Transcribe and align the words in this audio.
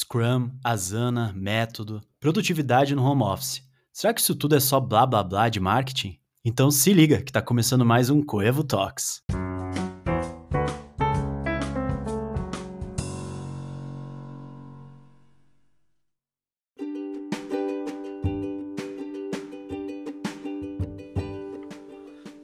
Scrum, 0.00 0.50
Asana, 0.62 1.32
método, 1.34 2.00
produtividade 2.20 2.94
no 2.94 3.02
home 3.02 3.24
office. 3.24 3.64
Será 3.92 4.14
que 4.14 4.20
isso 4.20 4.36
tudo 4.36 4.54
é 4.54 4.60
só 4.60 4.78
blá 4.78 5.04
blá 5.04 5.24
blá 5.24 5.48
de 5.48 5.58
marketing? 5.58 6.16
Então 6.44 6.70
se 6.70 6.92
liga 6.92 7.20
que 7.20 7.30
está 7.30 7.42
começando 7.42 7.84
mais 7.84 8.08
um 8.08 8.22
Coevo 8.22 8.62
Talks. 8.62 9.24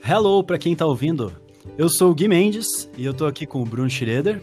Hello 0.05 0.43
para 0.43 0.59
quem 0.59 0.73
está 0.73 0.87
ouvindo. 0.87 1.33
Eu 1.79 1.89
sou 1.89 2.11
o 2.11 2.15
Gui 2.17 2.27
Mendes 2.27 2.91
e 2.99 3.05
eu 3.05 3.13
estou 3.13 3.29
aqui 3.29 3.47
com 3.47 3.63
o 3.63 3.65
Bruno 3.65 3.89
Schroeder. 3.89 4.43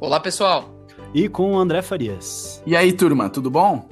Olá, 0.00 0.18
pessoal. 0.18 0.77
E 1.14 1.26
com 1.26 1.54
o 1.54 1.58
André 1.58 1.80
Farias. 1.80 2.62
E 2.66 2.76
aí, 2.76 2.92
turma, 2.92 3.30
tudo 3.30 3.50
bom? 3.50 3.88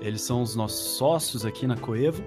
Eles 0.00 0.22
são 0.22 0.40
os 0.40 0.54
nossos 0.54 0.96
sócios 0.96 1.44
aqui 1.44 1.66
na 1.66 1.76
Coevo. 1.76 2.22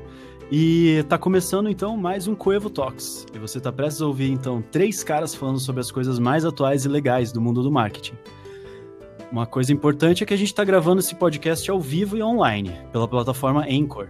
E 0.51 0.97
está 0.97 1.17
começando 1.17 1.69
então 1.69 1.95
mais 1.95 2.27
um 2.27 2.35
Coevo 2.35 2.69
Talks. 2.69 3.25
E 3.33 3.39
você 3.39 3.57
está 3.57 3.71
prestes 3.71 4.01
a 4.01 4.07
ouvir 4.07 4.29
então 4.29 4.61
três 4.69 5.01
caras 5.01 5.33
falando 5.33 5.61
sobre 5.61 5.79
as 5.79 5.89
coisas 5.89 6.19
mais 6.19 6.43
atuais 6.43 6.83
e 6.83 6.89
legais 6.89 7.31
do 7.31 7.39
mundo 7.39 7.63
do 7.63 7.71
marketing. 7.71 8.15
Uma 9.31 9.45
coisa 9.45 9.71
importante 9.71 10.23
é 10.23 10.25
que 10.25 10.33
a 10.33 10.37
gente 10.37 10.49
está 10.49 10.65
gravando 10.65 10.99
esse 10.99 11.15
podcast 11.15 11.71
ao 11.71 11.79
vivo 11.79 12.17
e 12.17 12.21
online, 12.21 12.77
pela 12.91 13.07
plataforma 13.07 13.65
Anchor, 13.65 14.09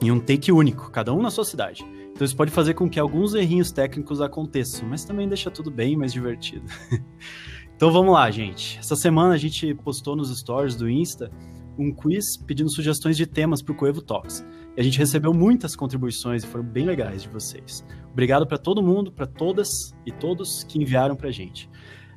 em 0.00 0.10
um 0.10 0.18
take 0.18 0.50
único, 0.50 0.90
cada 0.90 1.14
um 1.14 1.22
na 1.22 1.30
sua 1.30 1.44
cidade. 1.44 1.86
Então 2.12 2.24
isso 2.24 2.36
pode 2.36 2.50
fazer 2.50 2.74
com 2.74 2.90
que 2.90 2.98
alguns 2.98 3.34
errinhos 3.34 3.70
técnicos 3.70 4.20
aconteçam, 4.20 4.88
mas 4.88 5.04
também 5.04 5.28
deixa 5.28 5.48
tudo 5.48 5.70
bem 5.70 5.96
mais 5.96 6.12
divertido. 6.12 6.66
então 7.76 7.92
vamos 7.92 8.12
lá, 8.12 8.30
gente. 8.30 8.78
Essa 8.78 8.96
semana 8.96 9.34
a 9.34 9.38
gente 9.38 9.74
postou 9.74 10.14
nos 10.14 10.36
stories 10.36 10.76
do 10.76 10.88
Insta 10.88 11.30
um 11.78 11.92
quiz 11.92 12.36
pedindo 12.36 12.70
sugestões 12.70 13.16
de 13.16 13.26
temas 13.26 13.62
para 13.62 13.72
o 13.72 13.74
Coevo 13.74 14.02
Talks. 14.02 14.44
E 14.76 14.80
a 14.80 14.84
gente 14.84 14.98
recebeu 14.98 15.32
muitas 15.32 15.76
contribuições 15.76 16.44
e 16.44 16.46
foram 16.46 16.64
bem 16.64 16.84
legais 16.84 17.22
de 17.22 17.28
vocês. 17.28 17.84
Obrigado 18.10 18.46
para 18.46 18.58
todo 18.58 18.82
mundo, 18.82 19.10
para 19.10 19.26
todas 19.26 19.94
e 20.06 20.12
todos 20.12 20.64
que 20.64 20.78
enviaram 20.78 21.16
para 21.16 21.28
a 21.28 21.32
gente. 21.32 21.68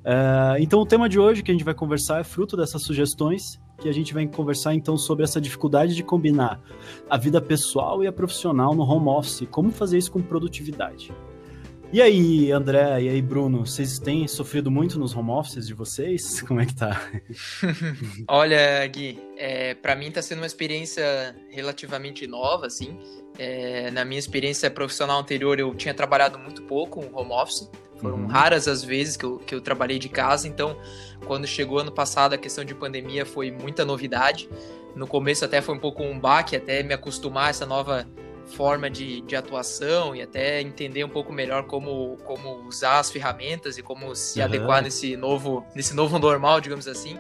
Uh, 0.06 0.60
então, 0.60 0.80
o 0.80 0.86
tema 0.86 1.10
de 1.10 1.20
hoje 1.20 1.42
que 1.42 1.52
a 1.52 1.54
gente 1.54 1.64
vai 1.64 1.74
conversar 1.74 2.20
é 2.20 2.24
fruto 2.24 2.56
dessas 2.56 2.84
sugestões, 2.84 3.60
que 3.80 3.90
a 3.90 3.92
gente 3.92 4.14
vai 4.14 4.28
conversar 4.28 4.74
então 4.76 4.98
sobre 4.98 5.24
essa 5.24 5.42
dificuldade 5.42 5.96
de 5.96 6.04
combinar 6.04 6.62
a 7.10 7.18
vida 7.18 7.42
pessoal 7.42 8.04
e 8.04 8.08
a 8.08 8.12
profissional 8.12 8.76
no 8.76 8.84
home 8.84 9.08
office, 9.08 9.48
como 9.50 9.72
fazer 9.72 9.98
isso 9.98 10.12
com 10.12 10.22
produtividade. 10.22 11.12
E 11.96 12.02
aí, 12.02 12.52
André, 12.52 13.04
e 13.04 13.08
aí, 13.08 13.22
Bruno, 13.22 13.66
vocês 13.66 13.98
têm 14.00 14.28
sofrido 14.28 14.70
muito 14.70 15.00
nos 15.00 15.16
home 15.16 15.32
offices 15.32 15.66
de 15.66 15.74
vocês? 15.74 16.42
Como 16.44 16.60
é 16.60 16.66
que 16.66 16.76
tá? 16.76 17.10
Olha, 18.28 18.86
Gui, 18.88 19.18
é, 19.38 19.76
para 19.76 19.96
mim 19.96 20.12
tá 20.12 20.22
sendo 20.22 20.40
uma 20.40 20.46
experiência 20.46 21.34
relativamente 21.50 22.28
nova, 22.28 22.66
assim. 22.66 23.00
É, 23.40 23.92
na 23.92 24.04
minha 24.04 24.20
experiência 24.20 24.70
profissional 24.70 25.22
anterior, 25.22 25.58
eu 25.58 25.74
tinha 25.74 25.94
trabalhado 25.94 26.38
muito 26.38 26.64
pouco 26.64 27.02
no 27.02 27.18
home 27.18 27.32
office. 27.32 27.72
Foram 28.02 28.18
uhum. 28.18 28.28
raras 28.28 28.68
as 28.68 28.84
vezes 28.84 29.16
que 29.16 29.24
eu, 29.24 29.38
que 29.38 29.56
eu 29.56 29.62
trabalhei 29.62 29.98
de 29.98 30.10
casa, 30.10 30.50
então, 30.50 30.78
quando 31.26 31.48
chegou 31.48 31.80
ano 31.80 31.94
passado, 31.94 32.34
a 32.34 32.38
questão 32.38 32.66
de 32.66 32.76
pandemia 32.76 33.26
foi 33.26 33.52
muita 33.52 33.86
novidade. 33.86 34.50
No 34.98 35.08
começo 35.08 35.46
até 35.46 35.62
foi 35.62 35.74
um 35.74 35.80
pouco 35.80 36.04
um 36.04 36.20
baque, 36.20 36.58
até 36.58 36.84
me 36.84 36.94
acostumar 36.94 37.48
a 37.48 37.50
essa 37.52 37.66
nova 37.66 38.06
forma 38.46 38.90
de, 38.90 39.22
de 39.22 39.36
atuação 39.36 40.16
e 40.16 40.22
até 40.22 40.62
entender 40.62 41.04
um 41.04 41.10
pouco 41.10 41.34
melhor 41.34 41.64
como, 41.64 42.18
como 42.24 42.68
usar 42.68 43.00
as 43.00 43.12
ferramentas 43.12 43.78
e 43.78 43.82
como 43.82 44.16
se 44.16 44.40
uhum. 44.40 44.46
adequar 44.46 44.84
nesse 44.84 45.16
novo, 45.18 45.66
nesse 45.76 45.94
novo 45.94 46.20
normal, 46.20 46.62
digamos 46.62 46.88
assim. 46.88 47.18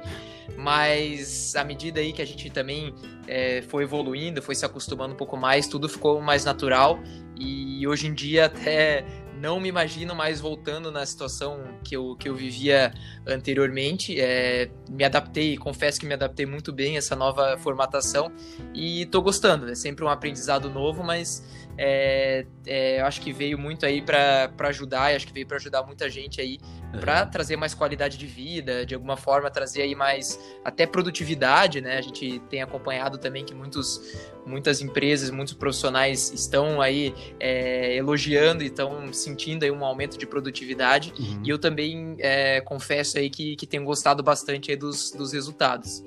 Mas 0.58 1.56
à 1.56 1.64
medida 1.64 2.00
aí 2.00 2.14
que 2.14 2.22
a 2.22 2.26
gente 2.26 2.50
também 2.50 2.94
é, 3.28 3.64
foi 3.64 3.84
evoluindo, 3.84 4.42
foi 4.42 4.56
se 4.56 4.66
acostumando 4.66 5.14
um 5.14 5.17
pouco 5.17 5.36
mais, 5.36 5.67
tudo 5.67 5.90
ficou 5.90 6.22
mais 6.22 6.45
natural 6.45 7.00
e 7.38 7.88
hoje 7.88 8.08
em 8.08 8.14
dia 8.14 8.45
até 8.45 9.04
não 9.45 9.60
me 9.60 9.70
imagino 9.70 10.16
mais 10.16 10.42
voltando 10.42 10.92
na 10.92 11.06
situação 11.06 11.64
que 11.83 11.95
eu, 11.95 12.16
que 12.16 12.28
eu 12.28 12.36
vivia 12.36 12.92
anteriormente. 13.28 14.20
É, 14.20 14.72
me 14.89 15.04
adaptei, 15.04 15.56
confesso 15.56 16.00
que 16.00 16.06
me 16.08 16.16
adaptei 16.16 16.48
muito 16.48 16.73
bem 16.73 16.95
a 16.95 16.98
essa 16.98 17.16
nova 17.16 17.55
formatação 17.60 18.32
e 18.73 19.04
estou 19.04 19.22
gostando. 19.22 19.70
É 19.70 19.76
sempre 19.76 20.04
um 20.04 20.10
aprendizado 20.10 20.67
novo, 20.67 21.04
mas 21.04 21.44
é, 21.77 22.45
é, 22.65 23.02
eu 23.02 23.05
acho 23.05 23.21
que 23.21 23.33
veio 23.33 23.58
muito 23.58 23.86
aí 23.86 24.02
para 24.02 24.49
ajudar, 24.59 25.11
e 25.11 25.15
acho 25.15 25.27
que 25.27 25.33
veio 25.33 25.45
para 25.45 25.58
ajudar 25.58 25.83
muita 25.83 26.09
gente 26.09 26.39
aí, 26.39 26.59
uhum. 26.93 26.99
para 26.99 27.25
trazer 27.25 27.55
mais 27.58 27.73
qualidade 27.73 28.17
de 28.17 28.25
vida, 28.25 28.86
de 28.86 28.95
alguma 28.95 29.17
forma 29.17 29.49
trazer 29.49 29.81
aí 29.81 29.95
mais 29.95 30.39
até 30.63 30.86
produtividade, 30.86 31.81
né? 31.81 31.97
A 31.97 32.02
gente 32.02 32.39
tem 32.49 32.61
acompanhado 32.61 33.17
também 33.17 33.43
que 33.43 33.53
muitos, 33.53 34.02
muitas 34.45 34.81
empresas, 34.81 35.30
muitos 35.30 35.53
profissionais 35.53 36.31
estão 36.31 36.81
aí 36.81 37.13
é, 37.39 37.95
elogiando 37.95 38.63
e 38.63 38.67
estão 38.67 39.11
sentindo 39.13 39.63
aí 39.63 39.71
um 39.71 39.83
aumento 39.83 40.17
de 40.17 40.25
produtividade, 40.25 41.13
uhum. 41.17 41.42
e 41.43 41.49
eu 41.49 41.59
também 41.59 42.15
é, 42.19 42.61
confesso 42.61 43.17
aí 43.17 43.30
que, 43.30 43.55
que 43.55 43.67
tenho 43.67 43.83
gostado 43.83 44.23
bastante 44.23 44.71
aí 44.71 44.77
dos, 44.77 45.11
dos 45.11 45.33
resultados. 45.33 46.03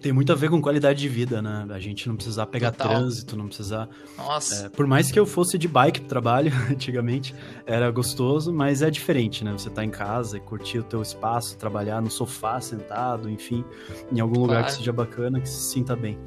Tem 0.00 0.12
muito 0.12 0.30
a 0.32 0.34
ver 0.34 0.50
com 0.50 0.60
qualidade 0.60 1.00
de 1.00 1.08
vida, 1.08 1.40
né? 1.40 1.66
A 1.70 1.78
gente 1.78 2.08
não 2.08 2.16
precisar 2.16 2.46
pegar 2.46 2.70
Total. 2.70 2.88
trânsito, 2.88 3.36
não 3.36 3.46
precisar. 3.46 3.88
Nossa. 4.16 4.66
É, 4.66 4.68
por 4.68 4.86
mais 4.86 5.10
que 5.10 5.18
eu 5.18 5.24
fosse 5.24 5.56
de 5.56 5.66
bike 5.66 6.00
pro 6.00 6.08
trabalho, 6.08 6.52
antigamente, 6.70 7.34
era 7.66 7.90
gostoso, 7.90 8.52
mas 8.52 8.82
é 8.82 8.90
diferente, 8.90 9.44
né? 9.44 9.52
Você 9.52 9.70
tá 9.70 9.84
em 9.84 9.90
casa 9.90 10.36
e 10.36 10.40
curtir 10.40 10.78
o 10.78 10.82
teu 10.82 11.02
espaço, 11.02 11.56
trabalhar 11.56 12.00
no 12.00 12.10
sofá, 12.10 12.60
sentado, 12.60 13.30
enfim, 13.30 13.64
em 14.12 14.20
algum 14.20 14.40
lugar 14.40 14.58
claro. 14.58 14.66
que 14.66 14.72
seja 14.72 14.92
bacana, 14.92 15.40
que 15.40 15.48
se 15.48 15.72
sinta 15.72 15.96
bem. 15.96 16.18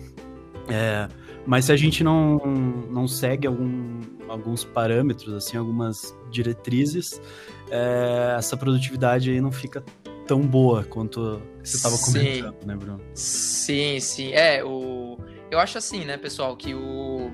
É, 0.68 1.08
mas 1.46 1.66
se 1.66 1.72
a 1.72 1.76
gente 1.76 2.04
não, 2.04 2.38
não 2.92 3.08
segue 3.08 3.48
algum, 3.48 4.02
alguns 4.28 4.64
parâmetros, 4.64 5.34
assim, 5.34 5.58
algumas 5.58 6.16
diretrizes, 6.30 7.20
é, 7.72 8.36
essa 8.38 8.56
produtividade 8.56 9.32
aí 9.32 9.42
não 9.42 9.52
fica 9.52 9.84
tão 10.30 10.42
boa 10.42 10.84
quanto 10.84 11.42
você 11.64 11.78
estava 11.78 11.98
comentando, 11.98 12.64
né, 12.64 12.76
Bruno? 12.76 13.02
Sim, 13.16 14.00
sim. 14.00 14.32
É, 14.32 14.64
o... 14.64 15.18
eu 15.50 15.58
acho 15.58 15.80
assim, 15.80 16.06
né, 16.06 16.18
pessoal, 16.18 16.56
que 16.56 16.72
o, 16.76 17.32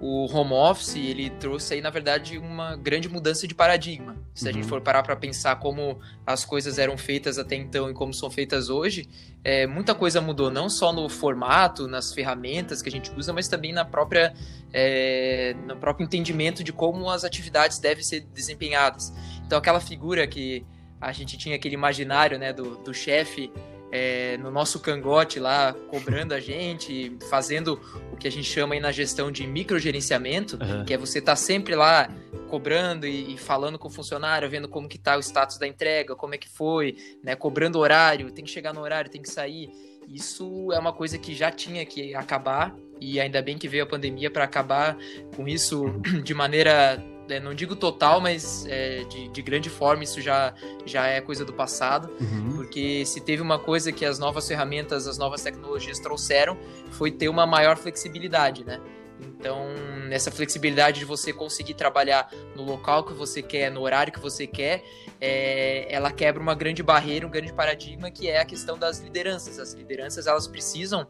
o 0.00 0.34
home 0.34 0.54
office, 0.54 0.96
ele 0.96 1.28
trouxe 1.28 1.74
aí, 1.74 1.82
na 1.82 1.90
verdade, 1.90 2.38
uma 2.38 2.74
grande 2.74 3.06
mudança 3.06 3.46
de 3.46 3.54
paradigma. 3.54 4.16
Se 4.32 4.44
uhum. 4.44 4.50
a 4.50 4.52
gente 4.54 4.62
uhum. 4.62 4.68
for 4.70 4.80
parar 4.80 5.02
para 5.02 5.14
pensar 5.14 5.56
como 5.56 6.00
as 6.26 6.42
coisas 6.42 6.78
eram 6.78 6.96
feitas 6.96 7.36
até 7.36 7.54
então 7.54 7.90
e 7.90 7.92
como 7.92 8.14
são 8.14 8.30
feitas 8.30 8.70
hoje, 8.70 9.06
é, 9.44 9.66
muita 9.66 9.94
coisa 9.94 10.18
mudou, 10.18 10.50
não 10.50 10.70
só 10.70 10.90
no 10.90 11.10
formato, 11.10 11.86
nas 11.86 12.14
ferramentas 12.14 12.80
que 12.80 12.88
a 12.88 12.92
gente 12.92 13.12
usa, 13.14 13.30
mas 13.34 13.46
também 13.46 13.74
na 13.74 13.84
própria, 13.84 14.32
é, 14.72 15.54
no 15.66 15.76
próprio 15.76 16.06
entendimento 16.06 16.64
de 16.64 16.72
como 16.72 17.10
as 17.10 17.24
atividades 17.24 17.78
devem 17.78 18.02
ser 18.02 18.20
desempenhadas. 18.32 19.12
Então, 19.44 19.58
aquela 19.58 19.80
figura 19.80 20.26
que 20.26 20.64
a 21.02 21.10
gente 21.10 21.36
tinha 21.36 21.56
aquele 21.56 21.74
imaginário 21.74 22.38
né, 22.38 22.52
do, 22.52 22.76
do 22.76 22.94
chefe 22.94 23.52
é, 23.90 24.38
no 24.38 24.52
nosso 24.52 24.78
cangote 24.78 25.40
lá, 25.40 25.74
cobrando 25.88 26.32
a 26.32 26.38
gente, 26.40 27.16
fazendo 27.28 27.80
o 28.12 28.16
que 28.16 28.28
a 28.28 28.30
gente 28.30 28.48
chama 28.48 28.74
aí 28.74 28.80
na 28.80 28.92
gestão 28.92 29.30
de 29.32 29.44
microgerenciamento, 29.44 30.56
uhum. 30.62 30.84
que 30.84 30.94
é 30.94 30.96
você 30.96 31.18
estar 31.18 31.32
tá 31.32 31.36
sempre 31.36 31.74
lá 31.74 32.08
cobrando 32.48 33.06
e, 33.06 33.34
e, 33.34 33.36
falando 33.36 33.78
com 33.78 33.88
o 33.88 33.90
funcionário, 33.90 34.48
vendo 34.48 34.68
como 34.68 34.88
que 34.88 34.98
tá 34.98 35.16
o 35.16 35.20
status 35.20 35.58
da 35.58 35.66
entrega, 35.66 36.14
como 36.14 36.34
é 36.34 36.38
que 36.38 36.48
foi, 36.48 36.96
né, 37.22 37.34
cobrando 37.34 37.78
horário, 37.78 38.30
tem 38.30 38.44
que 38.44 38.50
chegar 38.50 38.72
no 38.72 38.80
horário, 38.80 39.10
tem 39.10 39.20
que 39.20 39.30
sair. 39.30 39.70
Isso 40.08 40.70
é 40.72 40.78
uma 40.78 40.92
coisa 40.92 41.18
que 41.18 41.34
já 41.34 41.50
tinha 41.50 41.84
que 41.84 42.14
acabar 42.14 42.74
e 43.00 43.18
ainda 43.18 43.42
bem 43.42 43.58
que 43.58 43.66
veio 43.66 43.84
a 43.84 43.86
pandemia 43.86 44.30
para 44.30 44.44
acabar 44.44 44.96
com 45.34 45.48
isso 45.48 45.84
uhum. 45.84 46.00
de 46.22 46.34
maneira 46.34 47.02
é, 47.28 47.40
não 47.40 47.54
digo 47.54 47.76
total, 47.76 48.20
mas 48.20 48.66
é, 48.66 49.04
de, 49.04 49.28
de, 49.28 49.42
grande 49.42 49.70
forma 49.70 50.04
isso 50.04 50.20
já, 50.20 50.54
já 50.84 51.06
é 51.06 51.20
coisa 51.20 51.44
do 51.44 51.52
passado, 51.52 52.10
uhum. 52.20 52.56
porque 52.56 53.04
se 53.06 53.20
teve 53.20 53.42
uma 53.42 53.58
coisa 53.58 53.92
que 53.92 54.04
as 54.04 54.18
novas 54.18 54.46
ferramentas, 54.46 55.06
as 55.06 55.18
novas 55.18 55.42
tecnologias 55.42 55.98
trouxeram, 55.98 56.56
foi 56.90 57.10
ter 57.10 57.28
uma 57.28 57.46
maior 57.46 57.76
flexibilidade, 57.76 58.64
né? 58.64 58.80
Então, 59.20 59.68
essa 60.10 60.30
flexibilidade 60.30 60.98
de 60.98 61.04
você 61.04 61.32
conseguir 61.32 61.74
trabalhar 61.74 62.28
no 62.56 62.64
local 62.64 63.04
que 63.04 63.12
você 63.12 63.40
quer, 63.40 63.70
no 63.70 63.80
horário 63.80 64.12
que 64.12 64.18
você 64.18 64.46
quer, 64.46 64.82
é, 65.20 65.86
ela 65.92 66.10
quebra 66.10 66.42
uma 66.42 66.54
grande 66.54 66.82
barreira, 66.82 67.26
um 67.26 67.30
grande 67.30 67.52
paradigma 67.52 68.10
que 68.10 68.28
é 68.28 68.40
a 68.40 68.44
questão 68.44 68.76
das 68.76 68.98
lideranças. 68.98 69.58
As 69.58 69.74
lideranças 69.74 70.26
elas 70.26 70.48
precisam 70.48 71.06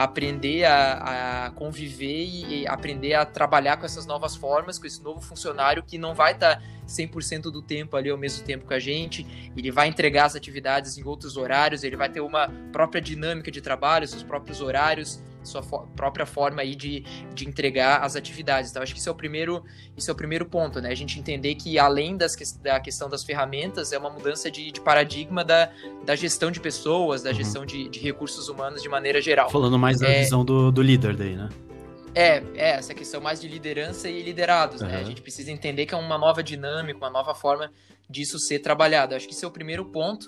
aprender 0.00 0.64
a, 0.64 1.44
a, 1.46 1.50
conviver 1.50 2.24
e 2.24 2.66
aprender 2.66 3.12
a 3.12 3.26
trabalhar 3.26 3.76
com 3.76 3.84
essas 3.84 4.06
novas 4.06 4.34
formas, 4.34 4.78
com 4.78 4.86
esse 4.86 5.02
novo 5.02 5.20
funcionário 5.20 5.82
que 5.82 5.98
não 5.98 6.14
vai 6.14 6.32
estar 6.32 6.56
tá 6.56 6.62
100% 6.90 7.42
do 7.42 7.62
tempo 7.62 7.96
ali 7.96 8.10
ao 8.10 8.18
mesmo 8.18 8.44
tempo 8.44 8.66
que 8.66 8.74
a 8.74 8.78
gente, 8.78 9.26
ele 9.56 9.70
vai 9.70 9.88
entregar 9.88 10.24
as 10.26 10.34
atividades 10.34 10.98
em 10.98 11.04
outros 11.04 11.36
horários, 11.36 11.84
ele 11.84 11.96
vai 11.96 12.08
ter 12.08 12.20
uma 12.20 12.48
própria 12.72 13.00
dinâmica 13.00 13.50
de 13.50 13.60
trabalho, 13.60 14.06
seus 14.06 14.22
próprios 14.22 14.60
horários, 14.60 15.22
sua 15.42 15.62
fo 15.62 15.86
própria 15.96 16.26
forma 16.26 16.62
aí 16.62 16.74
de, 16.74 17.04
de 17.34 17.48
entregar 17.48 18.02
as 18.02 18.16
atividades. 18.16 18.70
Então, 18.70 18.82
acho 18.82 18.92
que 18.92 19.00
isso 19.00 19.08
é 19.08 19.12
o 19.12 19.14
primeiro, 19.14 19.64
isso 19.96 20.10
é 20.10 20.12
o 20.12 20.16
primeiro 20.16 20.44
ponto, 20.44 20.80
né? 20.80 20.90
A 20.90 20.94
gente 20.94 21.18
entender 21.18 21.54
que 21.54 21.78
além 21.78 22.16
das, 22.16 22.36
da 22.62 22.78
questão 22.80 23.08
das 23.08 23.24
ferramentas, 23.24 23.92
é 23.92 23.98
uma 23.98 24.10
mudança 24.10 24.50
de, 24.50 24.70
de 24.70 24.80
paradigma 24.80 25.44
da, 25.44 25.70
da 26.04 26.14
gestão 26.14 26.50
de 26.50 26.60
pessoas, 26.60 27.22
da 27.22 27.30
uhum. 27.30 27.36
gestão 27.36 27.66
de, 27.66 27.88
de, 27.88 28.00
recursos 28.00 28.48
humanos 28.48 28.82
de 28.82 28.88
maneira 28.88 29.20
geral. 29.20 29.50
Falando 29.50 29.78
mais 29.78 30.00
da 30.00 30.08
é... 30.08 30.20
visão 30.20 30.44
do, 30.44 30.70
do 30.70 30.82
líder 30.82 31.16
daí, 31.16 31.36
né? 31.36 31.48
É, 32.14 32.42
é, 32.54 32.70
essa 32.70 32.94
questão 32.94 33.20
mais 33.20 33.40
de 33.40 33.48
liderança 33.48 34.08
e 34.08 34.22
liderados, 34.22 34.80
uhum. 34.80 34.88
né? 34.88 34.96
A 34.98 35.04
gente 35.04 35.22
precisa 35.22 35.50
entender 35.50 35.86
que 35.86 35.94
é 35.94 35.96
uma 35.96 36.18
nova 36.18 36.42
dinâmica, 36.42 36.98
uma 36.98 37.10
nova 37.10 37.34
forma 37.34 37.72
disso 38.08 38.38
ser 38.38 38.58
trabalhado. 38.58 39.14
Acho 39.14 39.26
que 39.26 39.34
esse 39.34 39.44
é 39.44 39.48
o 39.48 39.50
primeiro 39.50 39.84
ponto. 39.84 40.26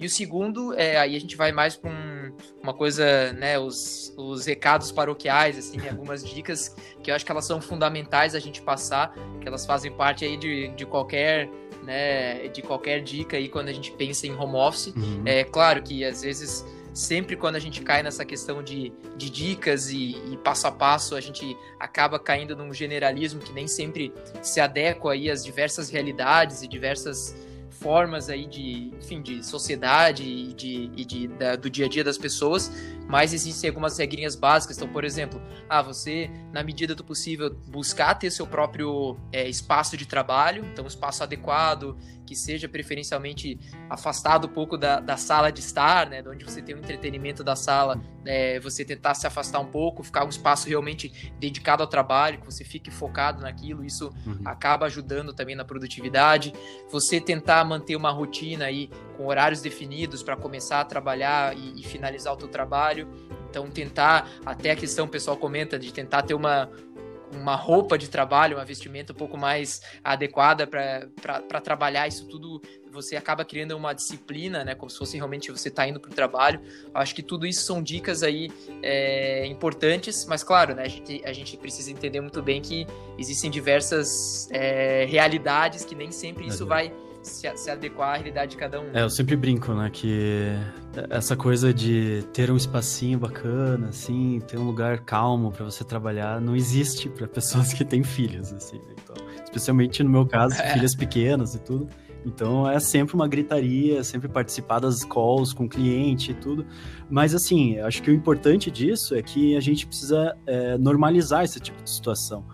E 0.00 0.06
o 0.06 0.08
segundo, 0.08 0.72
é, 0.74 0.96
aí 0.96 1.16
a 1.16 1.20
gente 1.20 1.36
vai 1.36 1.50
mais 1.50 1.74
para 1.74 1.90
um, 1.90 2.32
uma 2.62 2.72
coisa, 2.72 3.32
né, 3.32 3.58
os, 3.58 4.14
os 4.16 4.46
recados 4.46 4.92
paroquiais, 4.92 5.58
assim, 5.58 5.76
algumas 5.90 6.24
dicas 6.24 6.74
que 7.02 7.10
eu 7.10 7.14
acho 7.16 7.24
que 7.26 7.32
elas 7.32 7.44
são 7.44 7.60
fundamentais 7.60 8.34
a 8.34 8.38
gente 8.38 8.62
passar, 8.62 9.12
que 9.40 9.48
elas 9.48 9.66
fazem 9.66 9.90
parte 9.90 10.24
aí 10.24 10.36
de, 10.36 10.68
de 10.68 10.86
qualquer, 10.86 11.50
né, 11.82 12.46
de 12.48 12.62
qualquer 12.62 13.02
dica 13.02 13.36
aí 13.36 13.48
quando 13.48 13.68
a 13.68 13.72
gente 13.72 13.90
pensa 13.90 14.26
em 14.26 14.32
home 14.32 14.54
office. 14.54 14.94
Uhum. 14.94 15.24
É 15.26 15.42
claro 15.42 15.82
que 15.82 16.04
às 16.04 16.22
vezes 16.22 16.64
sempre 16.98 17.36
quando 17.36 17.54
a 17.54 17.60
gente 17.60 17.80
cai 17.82 18.02
nessa 18.02 18.24
questão 18.24 18.60
de, 18.60 18.92
de 19.16 19.30
dicas 19.30 19.88
e, 19.88 20.16
e, 20.32 20.36
passo 20.38 20.66
a 20.66 20.72
passo, 20.72 21.14
a 21.14 21.20
gente 21.20 21.56
acaba 21.78 22.18
caindo 22.18 22.56
num 22.56 22.74
generalismo 22.74 23.40
que 23.40 23.52
nem 23.52 23.68
sempre 23.68 24.12
se 24.42 24.60
adequa 24.60 25.12
aí 25.12 25.30
às 25.30 25.44
diversas 25.44 25.90
realidades 25.90 26.60
e 26.62 26.66
diversas 26.66 27.36
formas 27.70 28.28
aí 28.28 28.46
de, 28.46 28.92
enfim, 28.98 29.22
de 29.22 29.46
sociedade 29.46 30.24
e, 30.24 30.52
de, 30.52 30.90
e 30.96 31.04
de, 31.04 31.28
da, 31.28 31.54
do 31.54 31.70
dia 31.70 31.86
a 31.86 31.88
dia 31.88 32.02
das 32.02 32.18
pessoas, 32.18 32.72
mas 33.06 33.32
existem 33.32 33.68
algumas 33.68 33.96
regrinhas 33.96 34.34
básicas. 34.34 34.76
Então, 34.76 34.88
por 34.88 35.04
exemplo, 35.04 35.40
ah, 35.68 35.80
você, 35.80 36.28
na 36.52 36.64
medida 36.64 36.96
do 36.96 37.04
possível, 37.04 37.54
buscar 37.68 38.16
ter 38.16 38.32
seu 38.32 38.46
próprio 38.46 39.16
é, 39.30 39.48
espaço 39.48 39.96
de 39.96 40.04
trabalho, 40.04 40.64
então 40.72 40.84
espaço 40.84 41.22
adequado, 41.22 41.96
que 42.28 42.36
seja 42.36 42.68
preferencialmente 42.68 43.58
afastado 43.88 44.46
um 44.46 44.50
pouco 44.50 44.76
da, 44.76 45.00
da 45.00 45.16
sala 45.16 45.50
de 45.50 45.60
estar, 45.60 46.10
né, 46.10 46.20
de 46.20 46.28
onde 46.28 46.44
você 46.44 46.60
tem 46.60 46.74
o 46.74 46.78
entretenimento 46.78 47.42
da 47.42 47.56
sala, 47.56 47.98
é, 48.26 48.60
você 48.60 48.84
tentar 48.84 49.14
se 49.14 49.26
afastar 49.26 49.58
um 49.60 49.70
pouco, 49.70 50.02
ficar 50.02 50.26
um 50.26 50.28
espaço 50.28 50.68
realmente 50.68 51.32
dedicado 51.40 51.82
ao 51.82 51.88
trabalho, 51.88 52.38
que 52.38 52.44
você 52.44 52.64
fique 52.64 52.90
focado 52.90 53.40
naquilo, 53.40 53.82
isso 53.82 54.12
uhum. 54.26 54.42
acaba 54.44 54.84
ajudando 54.84 55.32
também 55.32 55.56
na 55.56 55.64
produtividade. 55.64 56.52
Você 56.90 57.18
tentar 57.18 57.64
manter 57.64 57.96
uma 57.96 58.10
rotina 58.10 58.66
aí 58.66 58.90
com 59.16 59.26
horários 59.26 59.62
definidos 59.62 60.22
para 60.22 60.36
começar 60.36 60.82
a 60.82 60.84
trabalhar 60.84 61.56
e, 61.56 61.80
e 61.80 61.82
finalizar 61.82 62.34
o 62.34 62.36
teu 62.36 62.48
trabalho. 62.48 63.08
Então 63.48 63.70
tentar, 63.70 64.28
até 64.44 64.72
a 64.72 64.76
questão 64.76 65.06
o 65.06 65.08
pessoal 65.08 65.36
comenta 65.38 65.78
de 65.78 65.90
tentar 65.90 66.22
ter 66.22 66.34
uma, 66.34 66.70
uma 67.32 67.54
roupa 67.54 67.98
de 67.98 68.08
trabalho, 68.08 68.56
uma 68.56 68.64
vestimenta 68.64 69.12
um 69.12 69.16
pouco 69.16 69.36
mais 69.36 69.80
adequada 70.02 70.66
para 70.66 71.60
trabalhar 71.60 72.08
isso 72.08 72.26
tudo, 72.26 72.60
você 72.90 73.16
acaba 73.16 73.44
criando 73.44 73.76
uma 73.76 73.92
disciplina, 73.92 74.64
né? 74.64 74.74
Como 74.74 74.90
se 74.90 74.98
fosse 74.98 75.16
realmente 75.16 75.50
você 75.50 75.70
tá 75.70 75.86
indo 75.86 76.00
para 76.00 76.10
o 76.10 76.14
trabalho. 76.14 76.60
Acho 76.94 77.14
que 77.14 77.22
tudo 77.22 77.46
isso 77.46 77.62
são 77.62 77.82
dicas 77.82 78.22
aí 78.22 78.50
é, 78.82 79.46
importantes, 79.46 80.24
mas 80.26 80.42
claro, 80.42 80.74
né? 80.74 80.82
A 80.82 80.88
gente, 80.88 81.22
a 81.24 81.32
gente 81.32 81.56
precisa 81.56 81.90
entender 81.90 82.20
muito 82.20 82.42
bem 82.42 82.60
que 82.60 82.86
existem 83.18 83.50
diversas 83.50 84.48
é, 84.50 85.04
realidades 85.08 85.84
que 85.84 85.94
nem 85.94 86.10
sempre 86.10 86.46
isso 86.46 86.66
vai 86.66 86.92
se, 87.28 87.56
se, 87.56 87.70
adequar 87.70 88.10
à 88.10 88.16
realidade 88.16 88.52
de 88.52 88.56
cada 88.56 88.80
um. 88.80 88.90
É, 88.92 89.02
eu 89.02 89.10
sempre 89.10 89.36
brinco, 89.36 89.72
né, 89.72 89.90
que 89.92 90.50
essa 91.10 91.36
coisa 91.36 91.72
de 91.72 92.24
ter 92.32 92.50
um 92.50 92.56
espacinho 92.56 93.18
bacana, 93.18 93.88
assim, 93.88 94.40
ter 94.46 94.58
um 94.58 94.64
lugar 94.64 95.00
calmo 95.00 95.52
para 95.52 95.64
você 95.64 95.84
trabalhar, 95.84 96.40
não 96.40 96.56
existe 96.56 97.08
para 97.08 97.26
pessoas 97.28 97.72
que 97.72 97.84
têm 97.84 98.02
filhos, 98.02 98.52
assim. 98.52 98.78
Né? 98.78 98.94
Então, 99.02 99.16
especialmente 99.44 100.02
no 100.02 100.10
meu 100.10 100.26
caso, 100.26 100.54
é. 100.60 100.72
filhas 100.72 100.94
pequenas 100.94 101.54
e 101.54 101.60
tudo. 101.60 101.88
Então 102.26 102.68
é 102.68 102.80
sempre 102.80 103.14
uma 103.14 103.28
gritaria, 103.28 104.02
sempre 104.02 104.28
participar 104.28 104.80
das 104.80 105.04
calls 105.04 105.52
com 105.52 105.64
o 105.64 105.68
cliente 105.68 106.32
e 106.32 106.34
tudo. 106.34 106.66
Mas 107.08 107.34
assim, 107.34 107.78
acho 107.78 108.02
que 108.02 108.10
o 108.10 108.14
importante 108.14 108.70
disso 108.70 109.14
é 109.14 109.22
que 109.22 109.56
a 109.56 109.60
gente 109.60 109.86
precisa 109.86 110.36
é, 110.46 110.76
normalizar 110.76 111.44
esse 111.44 111.60
tipo 111.60 111.82
de 111.82 111.88
situação 111.88 112.44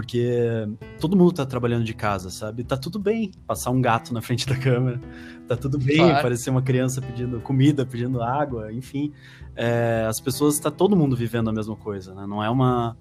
porque 0.00 0.66
todo 0.98 1.14
mundo 1.14 1.32
tá 1.32 1.44
trabalhando 1.44 1.84
de 1.84 1.92
casa, 1.92 2.30
sabe? 2.30 2.64
Tá 2.64 2.74
tudo 2.74 2.98
bem 2.98 3.32
passar 3.46 3.70
um 3.70 3.82
gato 3.82 4.14
na 4.14 4.22
frente 4.22 4.48
da 4.48 4.56
câmera, 4.56 4.98
tá 5.46 5.54
tudo 5.54 5.76
bem 5.76 5.98
claro. 5.98 6.16
aparecer 6.16 6.48
uma 6.48 6.62
criança 6.62 7.02
pedindo 7.02 7.38
comida, 7.40 7.84
pedindo 7.84 8.22
água, 8.22 8.72
enfim. 8.72 9.12
É, 9.54 10.06
as 10.08 10.18
pessoas, 10.18 10.58
tá 10.58 10.70
todo 10.70 10.96
mundo 10.96 11.14
vivendo 11.14 11.50
a 11.50 11.52
mesma 11.52 11.76
coisa, 11.76 12.14
né? 12.14 12.26
Não 12.26 12.42
é 12.42 12.48
uma, 12.48 12.96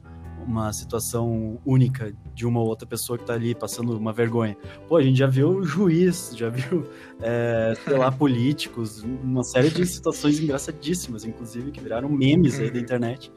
uma 0.46 0.74
situação 0.74 1.58
única 1.66 2.14
de 2.36 2.46
uma 2.46 2.60
ou 2.60 2.68
outra 2.68 2.86
pessoa 2.86 3.18
que 3.18 3.24
tá 3.24 3.34
ali 3.34 3.56
passando 3.56 3.96
uma 3.96 4.12
vergonha. 4.12 4.58
Pô, 4.86 4.98
a 4.98 5.02
gente 5.02 5.18
já 5.18 5.28
viu 5.28 5.64
juiz, 5.64 6.34
já 6.36 6.50
viu, 6.50 6.86
é, 7.22 7.76
sei 7.82 7.98
lá, 7.98 8.12
políticos, 8.12 9.06
uma 9.24 9.46
série 9.46 9.70
de 9.70 9.86
situações 9.86 10.38
engraçadíssimas, 10.38 11.24
inclusive, 11.24 11.72
que 11.72 11.80
viraram 11.80 12.10
memes 12.10 12.60
aí 12.60 12.70
da 12.70 12.78
internet, 12.78 13.32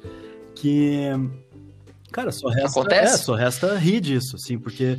que 0.53 1.13
Cara, 2.13 2.31
só 2.31 2.49
resta, 2.49 2.81
Acontece? 2.81 3.15
É, 3.15 3.17
só 3.17 3.35
resta 3.35 3.75
rir 3.77 4.01
disso, 4.01 4.37
assim, 4.37 4.59
porque 4.59 4.99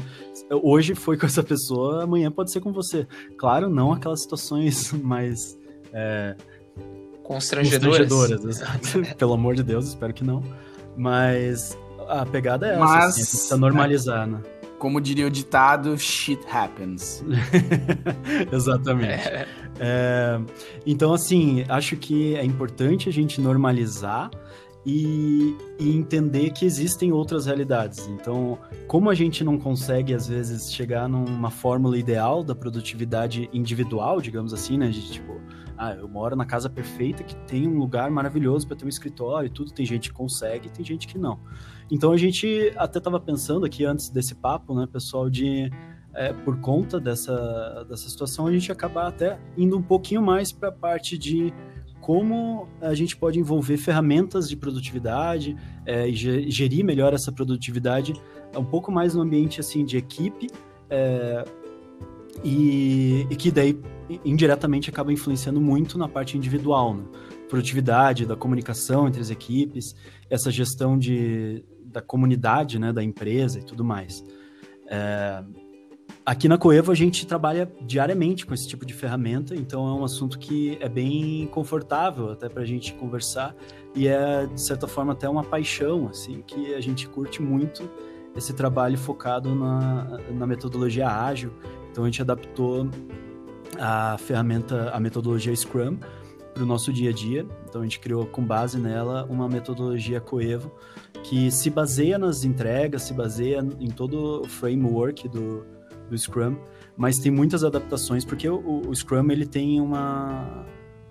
hoje 0.49 0.95
foi 0.95 1.15
com 1.15 1.27
essa 1.27 1.43
pessoa, 1.43 2.03
amanhã 2.03 2.31
pode 2.31 2.51
ser 2.51 2.59
com 2.59 2.73
você. 2.73 3.07
Claro, 3.37 3.69
não 3.69 3.93
aquelas 3.93 4.23
situações 4.23 4.91
mais 5.01 5.57
é, 5.93 6.35
constrangedoras. 7.23 8.09
constrangedoras 8.09 9.13
Pelo 9.15 9.33
amor 9.33 9.55
de 9.55 9.61
Deus, 9.61 9.89
espero 9.89 10.11
que 10.11 10.23
não. 10.23 10.43
Mas 10.97 11.77
a 12.09 12.25
pegada 12.25 12.67
é 12.67 12.71
essa, 12.71 12.79
Mas, 12.79 13.05
assim, 13.05 13.21
precisa 13.21 13.57
normalizar, 13.57 14.27
é, 14.27 14.31
né? 14.31 14.41
Como 14.79 14.99
diria 14.99 15.27
o 15.27 15.29
ditado, 15.29 15.97
shit 15.97 16.41
happens. 16.51 17.23
Exatamente. 18.51 19.29
É. 19.29 19.47
É, 19.79 20.39
então, 20.85 21.13
assim, 21.13 21.63
acho 21.69 21.95
que 21.95 22.35
é 22.35 22.43
importante 22.43 23.07
a 23.07 23.11
gente 23.11 23.39
normalizar 23.39 24.29
e, 24.85 25.55
e, 25.79 25.95
entender 25.95 26.49
que 26.51 26.65
existem 26.65 27.11
outras 27.11 27.45
realidades. 27.45 28.07
Então, 28.07 28.57
como 28.87 29.09
a 29.09 29.15
gente 29.15 29.43
não 29.43 29.57
consegue, 29.57 30.13
às 30.13 30.27
vezes, 30.27 30.73
chegar 30.73 31.07
numa 31.07 31.49
fórmula 31.49 31.97
ideal 31.97 32.43
da 32.43 32.53
produtividade 32.53 33.49
individual, 33.53 34.19
digamos 34.19 34.53
assim, 34.53 34.77
né? 34.77 34.89
De 34.89 35.09
tipo, 35.09 35.39
ah, 35.77 35.93
eu 35.93 36.07
moro 36.07 36.35
na 36.35 36.45
casa 36.45 36.69
perfeita 36.69 37.23
que 37.23 37.35
tem 37.47 37.67
um 37.67 37.77
lugar 37.77 38.11
maravilhoso 38.11 38.67
para 38.67 38.75
ter 38.75 38.85
um 38.85 38.89
escritório 38.89 39.47
e 39.47 39.49
tudo. 39.49 39.71
Tem 39.71 39.85
gente 39.85 40.09
que 40.09 40.15
consegue, 40.15 40.69
tem 40.69 40.83
gente 40.83 41.07
que 41.07 41.17
não. 41.17 41.39
Então, 41.89 42.11
a 42.11 42.17
gente 42.17 42.73
até 42.75 42.97
estava 42.97 43.19
pensando 43.19 43.65
aqui 43.65 43.85
antes 43.85 44.09
desse 44.09 44.35
papo, 44.35 44.75
né, 44.75 44.87
pessoal, 44.91 45.29
de. 45.29 45.71
É, 46.15 46.31
por 46.31 46.59
conta 46.59 46.99
dessa, 46.99 47.87
dessa 47.89 48.07
situação, 48.07 48.45
a 48.45 48.51
gente 48.51 48.71
acabar 48.71 49.07
até 49.07 49.39
indo 49.57 49.75
um 49.75 49.81
pouquinho 49.81 50.21
mais 50.21 50.51
para 50.51 50.69
a 50.69 50.71
parte 50.71 51.17
de 51.17 51.51
como 52.03 52.67
a 52.81 52.93
gente 52.93 53.15
pode 53.15 53.39
envolver 53.39 53.77
ferramentas 53.77 54.49
de 54.49 54.57
produtividade 54.57 55.55
é, 55.85 56.05
e 56.05 56.51
gerir 56.51 56.83
melhor 56.83 57.13
essa 57.13 57.31
produtividade 57.31 58.13
um 58.57 58.65
pouco 58.65 58.91
mais 58.91 59.15
no 59.15 59.21
ambiente 59.21 59.61
assim 59.61 59.85
de 59.85 59.95
equipe 59.95 60.49
é, 60.89 61.45
e, 62.43 63.25
e, 63.29 63.35
que 63.37 63.49
daí 63.49 63.79
indiretamente 64.25 64.89
acaba 64.89 65.13
influenciando 65.13 65.61
muito 65.61 65.97
na 65.97 66.09
parte 66.09 66.37
individual, 66.37 66.93
né? 66.93 67.05
produtividade 67.47 68.25
da 68.25 68.35
comunicação 68.35 69.07
entre 69.07 69.21
as 69.21 69.29
equipes, 69.29 69.95
essa 70.29 70.51
gestão 70.51 70.99
de, 70.99 71.63
da 71.85 72.01
comunidade, 72.01 72.79
né, 72.79 72.91
da 72.91 73.01
empresa 73.01 73.59
e 73.59 73.63
tudo 73.63 73.81
mais. 73.81 74.21
É, 74.89 75.41
Aqui 76.25 76.47
na 76.47 76.57
Coevo 76.57 76.89
a 76.89 76.95
gente 76.95 77.27
trabalha 77.27 77.69
diariamente 77.81 78.45
com 78.45 78.53
esse 78.53 78.65
tipo 78.65 78.85
de 78.85 78.93
ferramenta, 78.93 79.53
então 79.53 79.85
é 79.85 79.91
um 79.91 80.05
assunto 80.05 80.39
que 80.39 80.77
é 80.79 80.87
bem 80.87 81.45
confortável 81.47 82.31
até 82.31 82.47
para 82.47 82.63
a 82.63 82.65
gente 82.65 82.93
conversar 82.93 83.53
e 83.93 84.07
é 84.07 84.45
de 84.45 84.61
certa 84.61 84.87
forma 84.87 85.11
até 85.11 85.27
uma 85.27 85.43
paixão, 85.43 86.07
assim, 86.07 86.41
que 86.47 86.73
a 86.75 86.79
gente 86.79 87.09
curte 87.09 87.41
muito 87.41 87.89
esse 88.37 88.53
trabalho 88.53 88.97
focado 88.97 89.53
na, 89.53 90.17
na 90.31 90.47
metodologia 90.47 91.09
ágil. 91.09 91.51
Então 91.91 92.05
a 92.05 92.07
gente 92.07 92.21
adaptou 92.21 92.89
a 93.77 94.17
ferramenta, 94.17 94.91
a 94.91 95.01
metodologia 95.01 95.53
Scrum 95.53 95.97
para 96.53 96.63
o 96.63 96.65
nosso 96.65 96.93
dia 96.93 97.09
a 97.09 97.13
dia. 97.13 97.45
Então 97.67 97.81
a 97.81 97.83
gente 97.83 97.99
criou 97.99 98.25
com 98.25 98.41
base 98.41 98.79
nela 98.79 99.27
uma 99.29 99.49
metodologia 99.49 100.21
Coevo 100.21 100.71
que 101.21 101.51
se 101.51 101.69
baseia 101.69 102.17
nas 102.17 102.45
entregas, 102.45 103.03
se 103.03 103.13
baseia 103.13 103.59
em 103.77 103.89
todo 103.89 104.41
o 104.41 104.47
framework 104.47 105.27
do 105.27 105.65
do 106.13 106.19
Scrum, 106.19 106.55
mas 106.95 107.17
tem 107.17 107.31
muitas 107.31 107.63
adaptações, 107.63 108.23
porque 108.23 108.47
o, 108.47 108.83
o 108.87 108.95
Scrum 108.95 109.31
ele 109.31 109.45
tem 109.45 109.81
uma, 109.81 110.65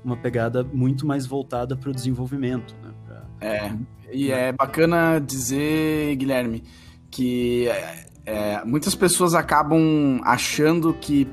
uma 0.05 0.17
pegada 0.17 0.65
muito 0.65 1.07
mais 1.07 1.27
voltada 1.27 1.77
para 1.77 1.91
o 1.91 1.93
desenvolvimento. 1.93 2.75
Né? 2.83 2.93
Pra... 3.05 3.27
É, 3.41 3.73
e 4.13 4.31
é 4.31 4.53
bacana 4.53 5.19
dizer, 5.19 6.15
Guilherme, 6.17 6.63
que 7.11 7.67
é, 8.25 8.65
muitas 8.65 8.95
pessoas 8.95 9.35
acabam 9.35 10.21
achando 10.25 10.95
que 10.95 11.29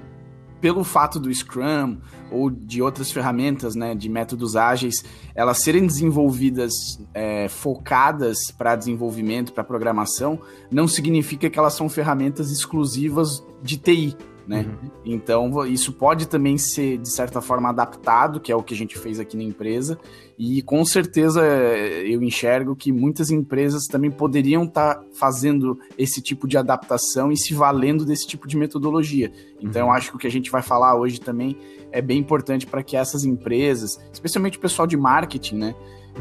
pelo 0.61 0.83
fato 0.83 1.19
do 1.19 1.33
Scrum 1.33 1.97
ou 2.31 2.49
de 2.49 2.81
outras 2.81 3.11
ferramentas, 3.11 3.75
né, 3.75 3.95
de 3.95 4.07
métodos 4.09 4.55
ágeis, 4.55 5.03
elas 5.33 5.59
serem 5.59 5.85
desenvolvidas 5.85 6.73
é, 7.13 7.47
focadas 7.47 8.51
para 8.57 8.75
desenvolvimento, 8.75 9.53
para 9.53 9.63
programação, 9.63 10.39
não 10.69 10.87
significa 10.87 11.49
que 11.49 11.57
elas 11.57 11.73
são 11.73 11.89
ferramentas 11.89 12.51
exclusivas 12.51 13.43
de 13.63 13.77
TI 13.77 14.15
né? 14.49 14.65
Uhum. 14.67 14.89
Então, 15.05 15.65
isso 15.67 15.93
pode 15.93 16.27
também 16.27 16.57
ser, 16.57 16.97
de 16.97 17.11
certa 17.11 17.39
forma, 17.39 17.69
adaptado, 17.69 18.39
que 18.39 18.51
é 18.51 18.55
o 18.55 18.63
que 18.63 18.73
a 18.73 18.77
gente 18.77 18.97
fez 18.97 19.19
aqui 19.19 19.37
na 19.37 19.43
empresa, 19.43 19.99
e 20.39 20.63
com 20.63 20.83
certeza 20.83 21.45
eu 21.45 22.23
enxergo 22.23 22.75
que 22.75 22.91
muitas 22.91 23.29
empresas 23.29 23.85
também 23.85 24.09
poderiam 24.09 24.63
estar 24.63 24.95
tá 24.95 25.03
fazendo 25.13 25.77
esse 25.95 26.19
tipo 26.19 26.47
de 26.47 26.57
adaptação 26.57 27.31
e 27.31 27.37
se 27.37 27.53
valendo 27.53 28.03
desse 28.03 28.25
tipo 28.25 28.47
de 28.47 28.57
metodologia. 28.57 29.31
Então, 29.61 29.83
uhum. 29.83 29.89
eu 29.89 29.93
acho 29.93 30.09
que 30.09 30.15
o 30.15 30.19
que 30.19 30.25
a 30.25 30.31
gente 30.31 30.49
vai 30.49 30.63
falar 30.63 30.95
hoje 30.95 31.21
também 31.21 31.55
é 31.91 32.01
bem 32.01 32.17
importante 32.17 32.65
para 32.65 32.81
que 32.81 32.97
essas 32.97 33.23
empresas, 33.25 33.99
especialmente 34.11 34.57
o 34.57 34.61
pessoal 34.61 34.87
de 34.87 34.97
marketing, 34.97 35.57
né? 35.57 35.75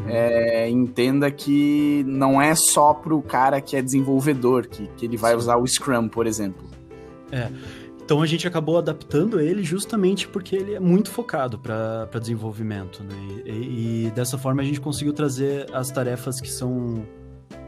É, 0.07 0.69
entenda 0.69 1.31
que 1.31 2.05
não 2.07 2.39
é 2.39 2.53
só 2.53 2.93
para 2.93 3.13
o 3.13 3.23
cara 3.23 3.59
que 3.59 3.75
é 3.75 3.81
desenvolvedor 3.81 4.67
que, 4.67 4.87
que 4.95 5.05
ele 5.07 5.17
vai 5.17 5.31
Sim. 5.31 5.37
usar 5.37 5.57
o 5.57 5.65
Scrum, 5.65 6.07
por 6.07 6.27
exemplo. 6.27 6.63
É. 7.31 7.49
Então 8.09 8.23
a 8.23 8.25
gente 8.25 8.47
acabou 8.47 8.79
adaptando 8.79 9.39
ele 9.39 9.61
justamente 9.61 10.27
porque 10.27 10.55
ele 10.55 10.73
é 10.73 10.79
muito 10.79 11.11
focado 11.11 11.59
para 11.59 12.09
desenvolvimento, 12.19 13.03
né? 13.03 13.13
E, 13.45 14.07
e, 14.07 14.11
dessa 14.15 14.35
forma 14.35 14.63
a 14.63 14.65
gente 14.65 14.81
conseguiu 14.81 15.13
trazer 15.13 15.67
as 15.75 15.91
tarefas 15.91 16.41
que 16.41 16.49
são 16.49 17.05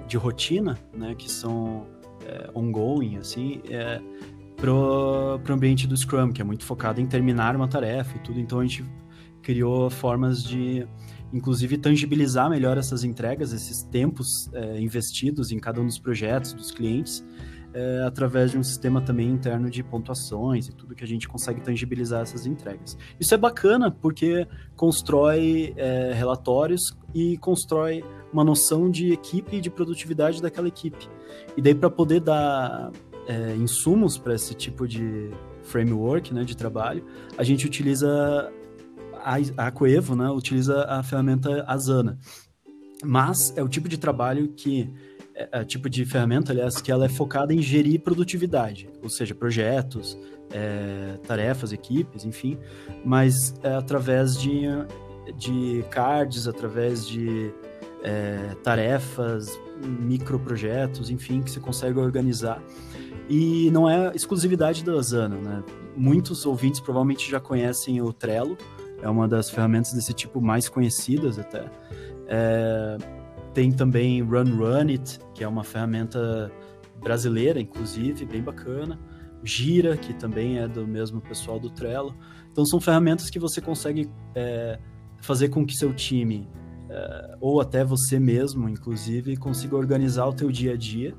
de 0.07 0.17
rotina, 0.17 0.79
né? 0.97 1.13
Que 1.13 1.29
são 1.29 1.85
é, 2.25 2.49
ongoing, 2.55 3.17
assim, 3.17 3.61
é, 3.69 4.01
pro, 4.55 5.39
pro 5.43 5.53
ambiente 5.53 5.85
do 5.85 5.95
Scrum, 5.95 6.31
que 6.31 6.41
é 6.41 6.43
muito 6.43 6.65
focado 6.65 6.99
em 6.99 7.05
terminar 7.05 7.55
uma 7.55 7.67
tarefa 7.67 8.17
e 8.17 8.19
tudo. 8.21 8.39
Então 8.39 8.61
a 8.61 8.63
gente 8.63 8.83
criou 9.43 9.91
formas 9.91 10.43
de, 10.43 10.87
inclusive, 11.31 11.77
tangibilizar 11.77 12.49
melhor 12.49 12.79
essas 12.79 13.03
entregas, 13.03 13.53
esses 13.53 13.83
tempos 13.83 14.49
é, 14.53 14.81
investidos 14.81 15.51
em 15.51 15.59
cada 15.59 15.79
um 15.79 15.85
dos 15.85 15.99
projetos 15.99 16.51
dos 16.53 16.71
clientes 16.71 17.23
é, 17.73 18.03
através 18.05 18.51
de 18.51 18.57
um 18.57 18.63
sistema 18.63 19.01
também 19.01 19.29
interno 19.29 19.69
de 19.69 19.83
pontuações 19.83 20.67
e 20.67 20.73
tudo 20.73 20.95
que 20.95 21.03
a 21.03 21.07
gente 21.07 21.27
consegue 21.27 21.61
tangibilizar 21.61 22.21
essas 22.21 22.45
entregas. 22.45 22.97
Isso 23.19 23.33
é 23.33 23.37
bacana 23.37 23.89
porque 23.89 24.47
constrói 24.75 25.73
é, 25.77 26.13
relatórios 26.13 26.97
e 27.13 27.37
constrói 27.37 28.03
uma 28.31 28.43
noção 28.43 28.89
de 28.89 29.11
equipe 29.11 29.57
e 29.57 29.61
de 29.61 29.69
produtividade 29.69 30.41
daquela 30.41 30.67
equipe. 30.67 31.09
E 31.55 31.61
daí 31.61 31.75
para 31.75 31.89
poder 31.89 32.21
dar 32.21 32.91
é, 33.27 33.55
insumos 33.55 34.17
para 34.17 34.33
esse 34.33 34.53
tipo 34.53 34.87
de 34.87 35.29
framework 35.63 36.33
né, 36.33 36.43
de 36.43 36.55
trabalho, 36.55 37.05
a 37.37 37.43
gente 37.43 37.65
utiliza 37.65 38.51
a, 39.23 39.65
a 39.67 39.71
Coevo, 39.71 40.15
né, 40.15 40.29
utiliza 40.29 40.83
a 40.85 41.03
ferramenta 41.03 41.63
Asana. 41.67 42.17
Mas 43.03 43.53
é 43.55 43.63
o 43.63 43.69
tipo 43.69 43.89
de 43.89 43.97
trabalho 43.97 44.49
que 44.49 44.93
é, 45.35 45.63
tipo 45.63 45.89
de 45.89 46.05
ferramenta, 46.05 46.51
aliás, 46.51 46.81
que 46.81 46.91
ela 46.91 47.05
é 47.05 47.09
focada 47.09 47.53
em 47.53 47.61
gerir 47.61 48.01
produtividade, 48.01 48.89
ou 49.01 49.09
seja, 49.09 49.33
projetos, 49.33 50.17
é, 50.51 51.17
tarefas, 51.25 51.71
equipes, 51.71 52.25
enfim, 52.25 52.57
mas 53.03 53.53
é 53.63 53.73
através 53.73 54.37
de, 54.37 54.63
de 55.37 55.83
cards, 55.89 56.47
através 56.47 57.07
de 57.07 57.53
é, 58.03 58.55
tarefas, 58.63 59.59
microprojetos, 59.81 61.09
enfim, 61.09 61.41
que 61.41 61.51
você 61.51 61.59
consegue 61.59 61.99
organizar. 61.99 62.61
E 63.29 63.69
não 63.71 63.89
é 63.89 64.11
exclusividade 64.13 64.83
da 64.83 64.93
Asana, 64.93 65.37
né? 65.37 65.63
Muitos 65.95 66.45
ouvintes 66.45 66.79
provavelmente 66.79 67.29
já 67.29 67.39
conhecem 67.39 68.01
o 68.01 68.11
Trello, 68.11 68.57
é 69.01 69.09
uma 69.09 69.27
das 69.27 69.49
ferramentas 69.49 69.93
desse 69.93 70.13
tipo 70.13 70.41
mais 70.41 70.69
conhecidas 70.69 71.39
até. 71.39 71.69
É, 72.27 72.97
tem 73.53 73.71
também 73.71 74.21
Run 74.21 74.55
Run 74.55 74.89
It, 74.89 75.19
que 75.33 75.43
é 75.43 75.47
uma 75.47 75.63
ferramenta 75.63 76.51
brasileira, 76.99 77.59
inclusive, 77.59 78.25
bem 78.25 78.41
bacana. 78.41 78.99
Gira, 79.43 79.97
que 79.97 80.13
também 80.13 80.59
é 80.59 80.67
do 80.67 80.85
mesmo 80.87 81.19
pessoal 81.19 81.59
do 81.59 81.69
Trello. 81.69 82.15
Então, 82.51 82.65
são 82.65 82.79
ferramentas 82.79 83.29
que 83.29 83.39
você 83.39 83.59
consegue 83.59 84.09
é, 84.35 84.77
fazer 85.19 85.49
com 85.49 85.65
que 85.65 85.75
seu 85.75 85.93
time, 85.93 86.47
é, 86.89 87.37
ou 87.39 87.59
até 87.59 87.83
você 87.83 88.19
mesmo, 88.19 88.69
inclusive, 88.69 89.35
consiga 89.37 89.75
organizar 89.75 90.27
o 90.27 90.33
teu 90.33 90.51
dia 90.51 90.73
a 90.73 90.77
dia 90.77 91.15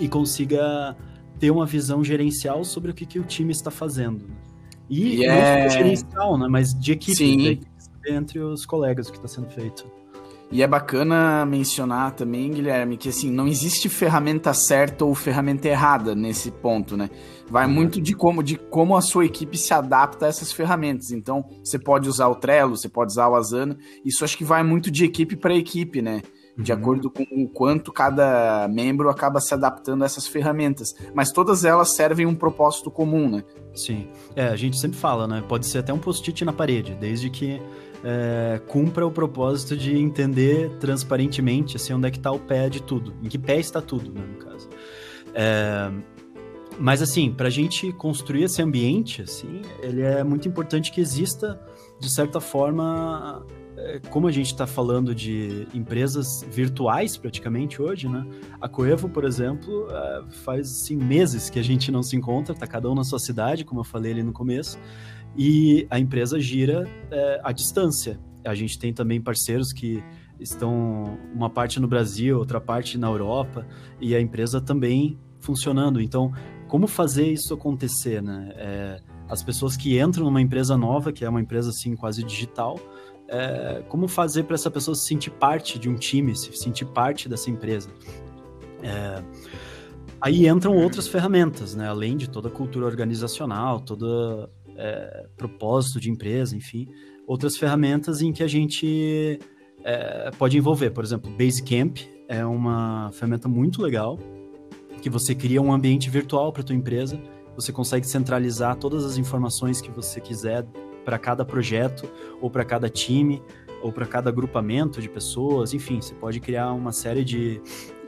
e 0.00 0.08
consiga 0.08 0.96
ter 1.38 1.50
uma 1.50 1.66
visão 1.66 2.02
gerencial 2.02 2.64
sobre 2.64 2.90
o 2.90 2.94
que, 2.94 3.04
que 3.04 3.18
o 3.18 3.24
time 3.24 3.52
está 3.52 3.70
fazendo. 3.70 4.26
E 4.88 5.20
yeah. 5.20 5.34
não 5.34 5.66
é 5.66 5.68
gerencial, 5.68 6.38
né, 6.38 6.48
mas 6.48 6.72
de 6.72 6.92
equipe, 6.92 7.60
entre 8.06 8.38
os 8.38 8.64
colegas, 8.64 9.08
o 9.08 9.12
que 9.12 9.18
está 9.18 9.28
sendo 9.28 9.48
feito. 9.50 9.90
E 10.50 10.62
é 10.62 10.66
bacana 10.66 11.44
mencionar 11.44 12.12
também, 12.12 12.50
Guilherme, 12.50 12.96
que 12.96 13.10
assim, 13.10 13.30
não 13.30 13.46
existe 13.46 13.86
ferramenta 13.88 14.54
certa 14.54 15.04
ou 15.04 15.14
ferramenta 15.14 15.68
errada 15.68 16.14
nesse 16.14 16.50
ponto, 16.50 16.96
né? 16.96 17.10
Vai 17.50 17.66
uhum. 17.66 17.72
muito 17.72 18.00
de 18.00 18.14
como, 18.14 18.42
de 18.42 18.56
como 18.56 18.96
a 18.96 19.02
sua 19.02 19.26
equipe 19.26 19.58
se 19.58 19.74
adapta 19.74 20.24
a 20.24 20.28
essas 20.28 20.50
ferramentas. 20.50 21.10
Então, 21.10 21.44
você 21.62 21.78
pode 21.78 22.08
usar 22.08 22.28
o 22.28 22.34
Trello, 22.34 22.76
você 22.76 22.88
pode 22.88 23.12
usar 23.12 23.28
o 23.28 23.34
Asana. 23.34 23.76
Isso 24.02 24.24
acho 24.24 24.38
que 24.38 24.44
vai 24.44 24.62
muito 24.62 24.90
de 24.90 25.04
equipe 25.04 25.36
para 25.36 25.54
equipe, 25.54 26.00
né? 26.00 26.22
De 26.58 26.72
uhum. 26.72 26.78
acordo 26.78 27.10
com 27.10 27.22
o 27.22 27.48
quanto 27.48 27.92
cada 27.92 28.66
membro 28.68 29.08
acaba 29.08 29.40
se 29.40 29.54
adaptando 29.54 30.02
a 30.02 30.06
essas 30.06 30.26
ferramentas. 30.26 30.92
Mas 31.14 31.30
todas 31.30 31.64
elas 31.64 31.94
servem 31.94 32.26
um 32.26 32.34
propósito 32.34 32.90
comum, 32.90 33.30
né? 33.30 33.44
Sim. 33.72 34.08
É, 34.34 34.48
a 34.48 34.56
gente 34.56 34.76
sempre 34.76 34.98
fala, 34.98 35.28
né? 35.28 35.44
Pode 35.48 35.66
ser 35.66 35.78
até 35.78 35.92
um 35.92 35.98
post-it 35.98 36.44
na 36.44 36.52
parede, 36.52 36.96
desde 36.96 37.30
que 37.30 37.60
é, 38.04 38.60
cumpra 38.66 39.06
o 39.06 39.10
propósito 39.10 39.76
de 39.76 39.96
entender 39.96 40.70
transparentemente 40.78 41.76
assim, 41.76 41.92
onde 41.92 42.08
é 42.08 42.10
que 42.10 42.18
está 42.18 42.30
o 42.30 42.38
pé 42.38 42.68
de 42.68 42.82
tudo, 42.82 43.14
em 43.22 43.28
que 43.28 43.38
pé 43.38 43.58
está 43.58 43.80
tudo, 43.80 44.12
né, 44.12 44.20
no 44.20 44.44
caso. 44.44 44.68
É, 45.34 45.90
mas 46.78 47.02
assim, 47.02 47.32
para 47.32 47.48
a 47.48 47.50
gente 47.50 47.92
construir 47.92 48.44
esse 48.44 48.62
ambiente, 48.62 49.22
assim, 49.22 49.62
ele 49.82 50.02
é 50.02 50.22
muito 50.22 50.46
importante 50.48 50.92
que 50.92 51.00
exista, 51.00 51.60
de 51.98 52.08
certa 52.08 52.40
forma, 52.40 53.44
como 54.10 54.26
a 54.26 54.30
gente 54.30 54.46
está 54.46 54.66
falando 54.66 55.14
de 55.14 55.66
empresas 55.74 56.44
virtuais 56.50 57.16
praticamente 57.16 57.80
hoje, 57.80 58.08
né? 58.08 58.26
A 58.60 58.68
Coevo, 58.68 59.08
por 59.08 59.24
exemplo, 59.24 59.88
é, 59.90 60.22
faz 60.44 60.70
assim, 60.70 60.96
meses 60.96 61.50
que 61.50 61.58
a 61.58 61.64
gente 61.64 61.90
não 61.90 62.02
se 62.02 62.16
encontra, 62.16 62.54
tá 62.54 62.66
cada 62.66 62.90
um 62.90 62.94
na 62.94 63.04
sua 63.04 63.18
cidade, 63.18 63.64
como 63.64 63.80
eu 63.80 63.84
falei 63.84 64.12
ali 64.12 64.22
no 64.22 64.32
começo 64.32 64.78
e 65.36 65.86
a 65.90 65.98
empresa 65.98 66.40
gira 66.40 66.88
é, 67.10 67.40
à 67.44 67.52
distância. 67.52 68.18
A 68.44 68.54
gente 68.54 68.78
tem 68.78 68.92
também 68.92 69.20
parceiros 69.20 69.72
que 69.72 70.02
estão 70.38 71.18
uma 71.34 71.50
parte 71.50 71.80
no 71.80 71.88
Brasil, 71.88 72.38
outra 72.38 72.60
parte 72.60 72.96
na 72.96 73.08
Europa, 73.08 73.66
e 74.00 74.14
a 74.14 74.20
empresa 74.20 74.60
também 74.60 75.18
funcionando. 75.40 76.00
Então, 76.00 76.32
como 76.66 76.86
fazer 76.86 77.30
isso 77.30 77.54
acontecer, 77.54 78.22
né? 78.22 78.52
É, 78.56 79.00
as 79.28 79.42
pessoas 79.42 79.76
que 79.76 80.00
entram 80.00 80.24
numa 80.24 80.40
empresa 80.40 80.76
nova, 80.76 81.12
que 81.12 81.24
é 81.24 81.28
uma 81.28 81.40
empresa 81.40 81.70
assim 81.70 81.94
quase 81.94 82.24
digital, 82.24 82.78
é, 83.28 83.82
como 83.88 84.08
fazer 84.08 84.44
para 84.44 84.54
essa 84.54 84.70
pessoa 84.70 84.94
se 84.94 85.06
sentir 85.06 85.30
parte 85.30 85.78
de 85.78 85.88
um 85.88 85.94
time, 85.94 86.34
se 86.34 86.52
sentir 86.56 86.86
parte 86.86 87.28
dessa 87.28 87.50
empresa? 87.50 87.90
É, 88.82 89.22
aí 90.20 90.48
entram 90.48 90.74
outras 90.76 91.06
ferramentas, 91.06 91.74
né? 91.74 91.88
Além 91.88 92.16
de 92.16 92.28
toda 92.28 92.48
a 92.48 92.50
cultura 92.50 92.86
organizacional, 92.86 93.80
toda 93.80 94.50
é, 94.76 95.26
propósito 95.36 96.00
de 96.00 96.10
empresa, 96.10 96.56
enfim, 96.56 96.88
outras 97.26 97.56
ferramentas 97.56 98.22
em 98.22 98.32
que 98.32 98.42
a 98.42 98.48
gente 98.48 99.38
pode 100.36 100.58
envolver. 100.58 100.90
Por 100.90 101.02
exemplo, 101.02 101.30
Basecamp 101.30 101.98
é 102.28 102.44
uma 102.44 103.10
ferramenta 103.12 103.48
muito 103.48 103.80
legal 103.80 104.18
que 105.00 105.08
você 105.08 105.34
cria 105.34 105.62
um 105.62 105.72
ambiente 105.72 106.10
virtual 106.10 106.52
para 106.52 106.62
tua 106.62 106.74
empresa. 106.74 107.18
Você 107.54 107.72
consegue 107.72 108.06
centralizar 108.06 108.76
todas 108.76 109.04
as 109.04 109.16
informações 109.16 109.80
que 109.80 109.90
você 109.90 110.20
quiser 110.20 110.66
para 111.08 111.18
cada 111.18 111.42
projeto 111.42 112.06
ou 112.38 112.50
para 112.50 112.66
cada 112.66 112.90
time 112.90 113.42
ou 113.82 113.90
para 113.90 114.04
cada 114.04 114.28
agrupamento 114.28 115.00
de 115.00 115.08
pessoas. 115.08 115.72
Enfim, 115.72 116.02
você 116.02 116.14
pode 116.14 116.38
criar 116.38 116.70
uma 116.74 116.92
série 116.92 117.24
de, 117.24 117.62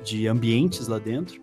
de 0.04 0.28
ambientes 0.28 0.86
lá 0.86 0.98
dentro 0.98 1.40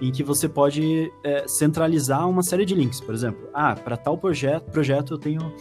em 0.00 0.12
que 0.12 0.22
você 0.22 0.48
pode 0.48 1.12
é, 1.24 1.48
centralizar 1.48 2.28
uma 2.28 2.44
série 2.44 2.64
de 2.64 2.76
links. 2.76 3.00
Por 3.00 3.12
exemplo, 3.12 3.48
ah, 3.52 3.74
para 3.74 3.96
tal 3.96 4.16
projeto, 4.16 4.70
projeto 4.70 5.14
eu 5.14 5.18
tenho 5.18 5.52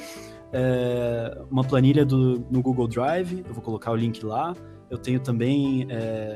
é, 0.54 1.42
uma 1.50 1.64
planilha 1.64 2.06
do, 2.06 2.46
no 2.52 2.62
Google 2.62 2.88
Drive, 2.88 3.44
eu 3.48 3.52
vou 3.52 3.64
colocar 3.64 3.92
o 3.92 3.96
link 3.96 4.24
lá. 4.24 4.56
Eu 4.88 5.00
tenho 5.00 5.20
também 5.20 5.88
é, 5.90 6.36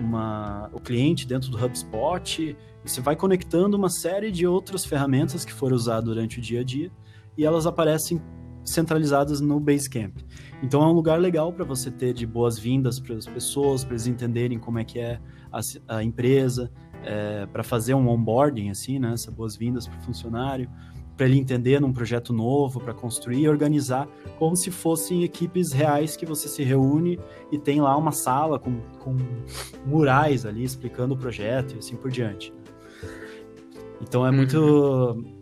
uma, 0.00 0.70
o 0.72 0.80
cliente 0.80 1.26
dentro 1.26 1.50
do 1.50 1.62
HubSpot. 1.62 2.56
Você 2.82 3.02
vai 3.02 3.14
conectando 3.14 3.76
uma 3.76 3.90
série 3.90 4.30
de 4.30 4.46
outras 4.46 4.86
ferramentas 4.86 5.44
que 5.44 5.52
foram 5.52 5.76
usadas 5.76 6.06
durante 6.06 6.38
o 6.38 6.42
dia 6.42 6.62
a 6.62 6.64
dia 6.64 6.90
e 7.38 7.46
elas 7.46 7.66
aparecem 7.66 8.20
centralizadas 8.64 9.40
no 9.40 9.58
Basecamp. 9.60 10.14
Então 10.62 10.82
é 10.82 10.86
um 10.86 10.92
lugar 10.92 11.18
legal 11.20 11.52
para 11.52 11.64
você 11.64 11.90
ter 11.90 12.12
de 12.12 12.26
boas-vindas 12.26 12.98
para 12.98 13.16
as 13.16 13.26
pessoas, 13.26 13.84
para 13.84 13.94
eles 13.94 14.06
entenderem 14.06 14.58
como 14.58 14.78
é 14.78 14.84
que 14.84 14.98
é 14.98 15.20
a, 15.52 15.60
a 15.96 16.04
empresa, 16.04 16.70
é, 17.04 17.46
para 17.46 17.62
fazer 17.62 17.94
um 17.94 18.08
onboarding, 18.08 18.70
assim, 18.70 18.98
né? 18.98 19.12
Essas 19.12 19.32
boas-vindas 19.32 19.86
para 19.86 19.98
o 19.98 20.02
funcionário. 20.02 20.68
para 21.16 21.26
ele 21.26 21.36
entender 21.36 21.80
num 21.80 21.92
projeto 21.92 22.32
novo, 22.32 22.78
para 22.80 22.94
construir 22.94 23.40
e 23.40 23.48
organizar, 23.48 24.08
como 24.38 24.54
se 24.54 24.70
fossem 24.70 25.24
equipes 25.24 25.72
reais 25.72 26.16
que 26.16 26.24
você 26.24 26.48
se 26.48 26.62
reúne 26.62 27.18
e 27.50 27.58
tem 27.58 27.80
lá 27.80 27.96
uma 27.96 28.12
sala 28.12 28.56
com, 28.56 28.80
com 29.00 29.16
murais 29.84 30.46
ali 30.46 30.62
explicando 30.62 31.14
o 31.14 31.18
projeto 31.18 31.74
e 31.74 31.78
assim 31.78 31.96
por 31.96 32.08
diante. 32.10 32.52
Então 34.00 34.24
é 34.24 34.30
muito. 34.30 34.58
Uhum. 34.58 35.38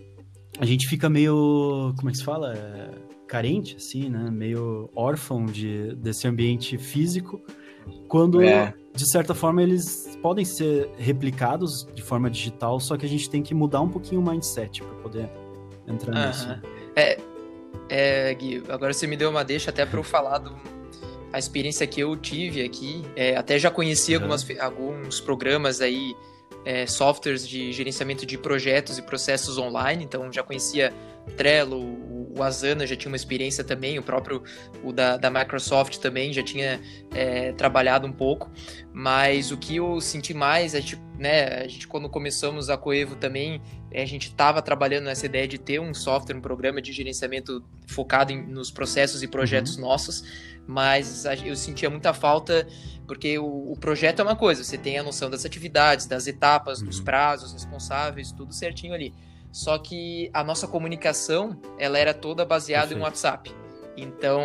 A 0.59 0.65
gente 0.65 0.89
fica 0.89 1.11
meio. 1.11 1.93
Como 1.97 2.09
é 2.09 2.13
que 2.13 2.19
se 2.19 2.25
fala? 2.25 2.55
É, 2.55 2.91
carente, 3.27 3.77
assim, 3.77 4.09
né? 4.09 4.31
Meio 4.31 4.91
órfão 4.95 5.47
de, 5.47 5.95
desse 5.97 6.27
ambiente 6.27 6.79
físico, 6.79 7.41
quando. 8.09 8.43
É 8.43 8.75
de 8.97 9.09
certa 9.09 9.35
forma, 9.35 9.63
eles 9.63 10.19
podem 10.23 10.45
ser 10.45 10.89
replicados 10.97 11.87
de 11.95 12.03
forma 12.03 12.31
digital, 12.31 12.81
só 12.81 12.97
que 12.97 13.05
a 13.05 13.09
gente 13.09 13.29
tem 13.29 13.43
que 13.43 13.55
mudar 13.55 13.83
um 13.83 13.89
pouquinho 13.89 14.23
o 14.23 14.25
mindset 14.25 14.83
para 14.83 14.95
poder 15.03 15.31
entrar 15.87 16.13
uh 16.13 16.19
-huh. 16.19 16.29
nisso. 16.29 16.63
É, 16.97 17.19
é, 17.89 18.35
Gui, 18.35 18.63
agora 18.71 18.93
você 18.93 19.07
me 19.07 19.17
deu 19.17 19.29
uma 19.29 19.45
deixa 19.45 19.71
até 19.71 19.85
para 19.85 19.99
eu 19.99 20.03
falar 20.03 20.39
do, 20.39 20.57
a 21.31 21.39
experiência 21.39 21.87
que 21.87 22.01
eu 22.01 22.17
tive 22.17 22.65
aqui. 22.65 23.05
É, 23.15 23.37
até 23.37 23.59
já 23.59 23.71
conheci 23.71 24.13
uhum. 24.17 24.23
algumas, 24.23 24.47
alguns 24.59 25.21
programas 25.21 25.83
aí, 25.83 26.17
é, 26.65 26.87
softwares 26.87 27.47
de 27.47 27.73
gerenciamento 27.73 28.25
de 28.25 28.39
projetos 28.39 28.97
e 28.97 29.03
processos 29.03 29.59
online, 29.59 30.03
então 30.03 30.33
já 30.33 30.43
conhecia 30.43 30.93
Trello, 31.37 32.16
o 32.37 32.43
Asana 32.43 32.87
já 32.87 32.95
tinha 32.95 33.11
uma 33.11 33.17
experiência 33.17 33.65
também, 33.65 33.99
o 33.99 34.03
próprio 34.03 34.43
o 34.83 34.93
da, 34.93 35.17
da 35.17 35.31
Microsoft 35.31 35.97
também 35.99 36.33
já 36.33 36.43
tinha 36.43 36.81
é, 37.15 37.53
trabalhado 37.53 38.07
um 38.07 38.13
pouco, 38.13 38.51
mas 38.93 39.51
o 39.51 39.57
que 39.57 39.77
eu 39.77 40.01
senti 40.01 40.35
mais 40.35 40.75
é 40.75 40.81
tipo, 40.81 41.03
né, 41.19 41.63
a 41.63 41.69
gente 41.69 41.89
quando 41.89 42.09
começamos 42.09 42.69
a 42.69 42.77
Coevo 42.77 43.17
também, 43.17 43.61
a 43.95 44.05
gente 44.05 44.29
estava 44.29 44.61
trabalhando 44.61 45.05
nessa 45.05 45.25
ideia 45.25 45.49
de 45.49 45.57
ter 45.57 45.81
um 45.81 45.95
software, 45.95 46.37
um 46.37 46.41
programa 46.41 46.83
de 46.83 46.93
gerenciamento 46.93 47.65
focado 47.87 48.33
em, 48.33 48.47
nos 48.47 48.71
processos 48.71 49.23
e 49.23 49.29
projetos 49.29 49.77
uhum. 49.77 49.83
nossos, 49.83 50.23
mas 50.67 51.25
eu 51.45 51.57
sentia 51.57 51.89
muita 51.89 52.13
falta 52.13 52.67
porque 53.07 53.39
o, 53.39 53.73
o, 53.73 53.77
projeto 53.77 54.21
é 54.21 54.23
uma 54.23 54.35
coisa, 54.35 54.65
você 54.65 54.77
tem 54.77 54.99
a 54.99 55.03
noção 55.03 55.31
das 55.31 55.45
atividades, 55.47 56.07
das 56.07 56.27
etapas, 56.27 56.81
uhum. 56.81 56.87
dos 56.87 57.01
prazos, 57.01 57.53
responsáveis, 57.53 58.33
tudo 58.33 58.53
certinho 58.53 58.93
ali. 58.93 59.15
Só 59.53 59.79
que 59.79 60.31
a 60.33 60.45
nossa 60.45 60.67
comunicação, 60.67 61.61
ela 61.79 61.99
era 61.99 62.13
toda 62.13 62.45
baseada 62.45 62.89
Perfeito. 62.89 63.01
em 63.01 63.05
WhatsApp. 63.05 63.55
Então, 63.97 64.43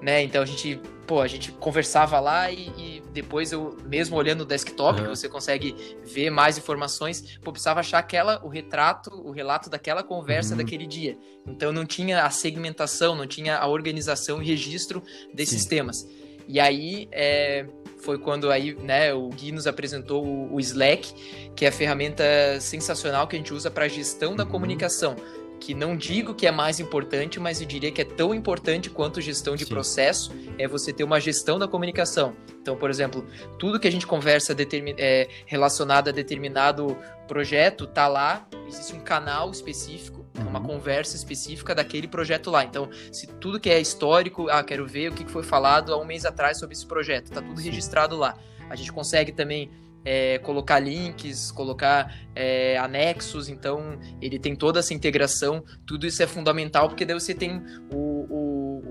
né, 0.00 0.22
então 0.22 0.40
a 0.40 0.46
gente, 0.46 0.80
pô, 1.06 1.20
a 1.20 1.26
gente 1.26 1.50
conversava 1.50 2.20
lá 2.20 2.50
e, 2.50 2.68
e 2.78 3.02
depois 3.12 3.50
eu, 3.50 3.76
mesmo 3.84 4.16
olhando 4.16 4.42
o 4.42 4.44
desktop, 4.44 5.00
uhum. 5.00 5.08
você 5.08 5.28
consegue 5.28 5.74
ver 6.04 6.30
mais 6.30 6.56
informações, 6.56 7.38
pô, 7.42 7.50
precisava 7.50 7.80
achar 7.80 7.98
aquela, 7.98 8.40
o 8.44 8.48
retrato, 8.48 9.10
o 9.10 9.32
relato 9.32 9.68
daquela 9.68 10.04
conversa 10.04 10.52
uhum. 10.52 10.58
daquele 10.58 10.86
dia. 10.86 11.18
Então 11.44 11.72
não 11.72 11.84
tinha 11.84 12.22
a 12.24 12.30
segmentação, 12.30 13.16
não 13.16 13.26
tinha 13.26 13.58
a 13.58 13.66
organização 13.66 14.40
e 14.40 14.46
registro 14.46 15.02
desses 15.34 15.62
Sim. 15.62 15.68
temas. 15.68 16.06
E 16.48 16.58
aí 16.58 17.08
é, 17.12 17.66
foi 17.98 18.18
quando 18.18 18.50
aí, 18.50 18.74
né, 18.74 19.12
o 19.12 19.28
Gui 19.28 19.52
nos 19.52 19.66
apresentou 19.66 20.24
o, 20.24 20.54
o 20.54 20.60
Slack, 20.60 21.12
que 21.54 21.64
é 21.64 21.68
a 21.68 21.72
ferramenta 21.72 22.24
sensacional 22.60 23.28
que 23.28 23.36
a 23.36 23.38
gente 23.38 23.52
usa 23.52 23.70
para 23.70 23.86
gestão 23.86 24.34
da 24.34 24.44
uhum. 24.44 24.50
comunicação 24.50 25.14
que 25.58 25.74
não 25.74 25.96
digo 25.96 26.34
que 26.34 26.46
é 26.46 26.50
mais 26.50 26.80
importante, 26.80 27.40
mas 27.40 27.60
eu 27.60 27.66
diria 27.66 27.90
que 27.90 28.00
é 28.00 28.04
tão 28.04 28.32
importante 28.34 28.88
quanto 28.88 29.20
gestão 29.20 29.56
de 29.56 29.64
Sim. 29.64 29.70
processo, 29.70 30.32
é 30.56 30.66
você 30.66 30.92
ter 30.92 31.04
uma 31.04 31.20
gestão 31.20 31.58
da 31.58 31.66
comunicação. 31.66 32.34
Então, 32.60 32.76
por 32.76 32.90
exemplo, 32.90 33.26
tudo 33.58 33.78
que 33.78 33.88
a 33.88 33.92
gente 33.92 34.06
conversa 34.06 34.54
é, 34.96 35.28
relacionado 35.46 36.08
a 36.08 36.12
determinado 36.12 36.96
projeto 37.26 37.86
tá 37.86 38.06
lá, 38.06 38.46
existe 38.66 38.94
um 38.94 39.00
canal 39.00 39.50
específico, 39.50 40.17
uhum. 40.38 40.48
uma 40.48 40.60
conversa 40.60 41.16
específica 41.16 41.74
daquele 41.74 42.08
projeto 42.08 42.50
lá. 42.50 42.64
Então, 42.64 42.88
se 43.12 43.26
tudo 43.26 43.60
que 43.60 43.70
é 43.70 43.80
histórico, 43.80 44.48
ah, 44.48 44.62
quero 44.62 44.86
ver 44.86 45.10
o 45.10 45.14
que 45.14 45.24
foi 45.30 45.42
falado 45.42 45.92
há 45.92 46.00
um 46.00 46.04
mês 46.04 46.24
atrás 46.24 46.58
sobre 46.58 46.74
esse 46.74 46.86
projeto, 46.86 47.30
tá 47.30 47.42
tudo 47.42 47.60
registrado 47.60 48.16
lá. 48.16 48.36
A 48.70 48.76
gente 48.76 48.92
consegue 48.92 49.32
também 49.32 49.70
é, 50.04 50.38
colocar 50.38 50.78
links, 50.78 51.50
colocar 51.50 52.14
é, 52.34 52.78
anexos, 52.78 53.48
então 53.48 53.98
ele 54.22 54.38
tem 54.38 54.54
toda 54.54 54.80
essa 54.80 54.94
integração, 54.94 55.62
tudo 55.86 56.06
isso 56.06 56.22
é 56.22 56.26
fundamental 56.26 56.88
porque 56.88 57.04
daí 57.04 57.18
você 57.18 57.34
tem 57.34 57.62
o, 57.92 57.96
o, 57.96 58.47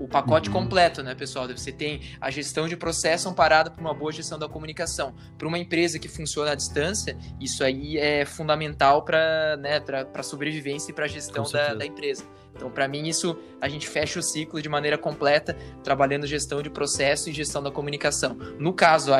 o 0.08 0.10
pacote 0.10 0.48
uhum. 0.48 0.54
completo, 0.54 1.02
né, 1.02 1.14
pessoal? 1.14 1.46
Você 1.48 1.70
tem 1.70 2.00
a 2.18 2.30
gestão 2.30 2.66
de 2.66 2.76
processo 2.76 3.28
amparada 3.28 3.70
por 3.70 3.80
uma 3.80 3.92
boa 3.92 4.10
gestão 4.10 4.38
da 4.38 4.48
comunicação. 4.48 5.14
Para 5.36 5.46
uma 5.46 5.58
empresa 5.58 5.98
que 5.98 6.08
funciona 6.08 6.52
à 6.52 6.54
distância, 6.54 7.16
isso 7.38 7.62
aí 7.62 7.98
é 7.98 8.24
fundamental 8.24 9.04
para 9.04 9.56
né, 9.58 9.82
a 10.14 10.22
sobrevivência 10.22 10.90
e 10.90 10.94
para 10.94 11.04
a 11.04 11.08
gestão 11.08 11.44
da, 11.44 11.74
da 11.74 11.84
empresa. 11.84 12.24
Então, 12.56 12.70
para 12.70 12.88
mim, 12.88 13.06
isso 13.06 13.38
a 13.60 13.68
gente 13.68 13.86
fecha 13.86 14.18
o 14.18 14.22
ciclo 14.22 14.60
de 14.62 14.68
maneira 14.68 14.96
completa, 14.96 15.54
trabalhando 15.84 16.26
gestão 16.26 16.62
de 16.62 16.70
processo 16.70 17.28
e 17.28 17.32
gestão 17.32 17.62
da 17.62 17.70
comunicação. 17.70 18.34
No 18.58 18.72
caso, 18.72 19.12
a, 19.12 19.18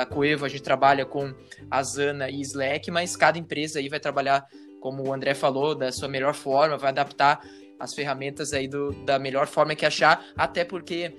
a 0.00 0.06
Coevo, 0.06 0.46
a 0.46 0.48
gente 0.48 0.62
trabalha 0.62 1.04
com 1.04 1.32
Asana 1.70 2.30
e 2.30 2.40
Slack, 2.40 2.90
mas 2.90 3.14
cada 3.14 3.38
empresa 3.38 3.78
aí 3.78 3.88
vai 3.88 4.00
trabalhar, 4.00 4.46
como 4.80 5.06
o 5.06 5.12
André 5.12 5.34
falou, 5.34 5.74
da 5.74 5.92
sua 5.92 6.08
melhor 6.08 6.34
forma, 6.34 6.78
vai 6.78 6.88
adaptar 6.88 7.40
as 7.82 7.92
ferramentas 7.92 8.52
aí 8.52 8.68
do, 8.68 8.92
da 9.04 9.18
melhor 9.18 9.48
forma 9.48 9.74
que 9.74 9.84
achar, 9.84 10.24
até 10.36 10.64
porque 10.64 11.12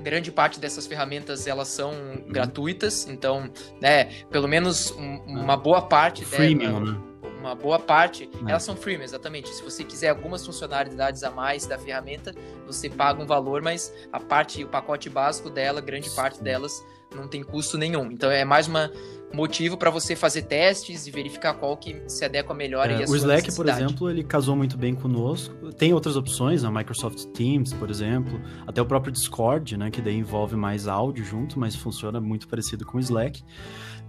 grande 0.00 0.32
parte 0.32 0.58
dessas 0.58 0.86
ferramentas 0.86 1.46
elas 1.46 1.68
são 1.68 1.90
uhum. 1.90 2.24
gratuitas, 2.28 3.06
então, 3.06 3.50
né, 3.78 4.06
pelo 4.30 4.48
menos 4.48 4.90
um, 4.92 5.16
uma 5.26 5.54
boa 5.54 5.82
parte 5.82 6.24
Freemium, 6.24 6.80
né? 6.80 6.98
uma 7.38 7.54
boa 7.54 7.78
parte, 7.78 8.30
é. 8.46 8.50
elas 8.50 8.62
são 8.62 8.76
freemium, 8.76 9.04
exatamente. 9.04 9.48
Se 9.48 9.62
você 9.62 9.82
quiser 9.82 10.10
algumas 10.10 10.46
funcionalidades 10.46 11.24
a 11.24 11.30
mais 11.30 11.66
da 11.66 11.76
ferramenta, 11.76 12.32
você 12.64 12.88
paga 12.88 13.20
um 13.20 13.26
valor, 13.26 13.60
mas 13.60 13.92
a 14.12 14.20
parte, 14.20 14.62
o 14.62 14.68
pacote 14.68 15.10
básico 15.10 15.50
dela, 15.50 15.80
grande 15.80 16.08
parte 16.10 16.40
delas 16.40 16.72
não 17.14 17.28
tem 17.28 17.42
custo 17.42 17.76
nenhum. 17.76 18.10
Então 18.10 18.30
é 18.30 18.44
mais 18.44 18.68
uma 18.68 18.90
motivo 19.34 19.76
para 19.76 19.90
você 19.90 20.14
fazer 20.14 20.42
testes 20.42 21.06
e 21.06 21.10
verificar 21.10 21.54
qual 21.54 21.76
que 21.76 22.02
se 22.06 22.24
adequa 22.24 22.54
melhor 22.54 22.90
é, 22.90 23.04
O 23.04 23.16
Slack, 23.16 23.54
por 23.54 23.68
exemplo, 23.68 24.10
ele 24.10 24.22
casou 24.22 24.54
muito 24.54 24.76
bem 24.76 24.94
conosco. 24.94 25.72
Tem 25.72 25.92
outras 25.92 26.16
opções, 26.16 26.64
a 26.64 26.70
Microsoft 26.70 27.24
Teams, 27.32 27.72
por 27.72 27.90
exemplo, 27.90 28.40
até 28.66 28.80
o 28.80 28.86
próprio 28.86 29.12
Discord, 29.12 29.76
né, 29.76 29.90
que 29.90 30.00
daí 30.00 30.16
envolve 30.16 30.56
mais 30.56 30.86
áudio 30.86 31.24
junto, 31.24 31.58
mas 31.58 31.74
funciona 31.74 32.20
muito 32.20 32.48
parecido 32.48 32.84
com 32.84 32.98
o 32.98 33.00
Slack. 33.00 33.42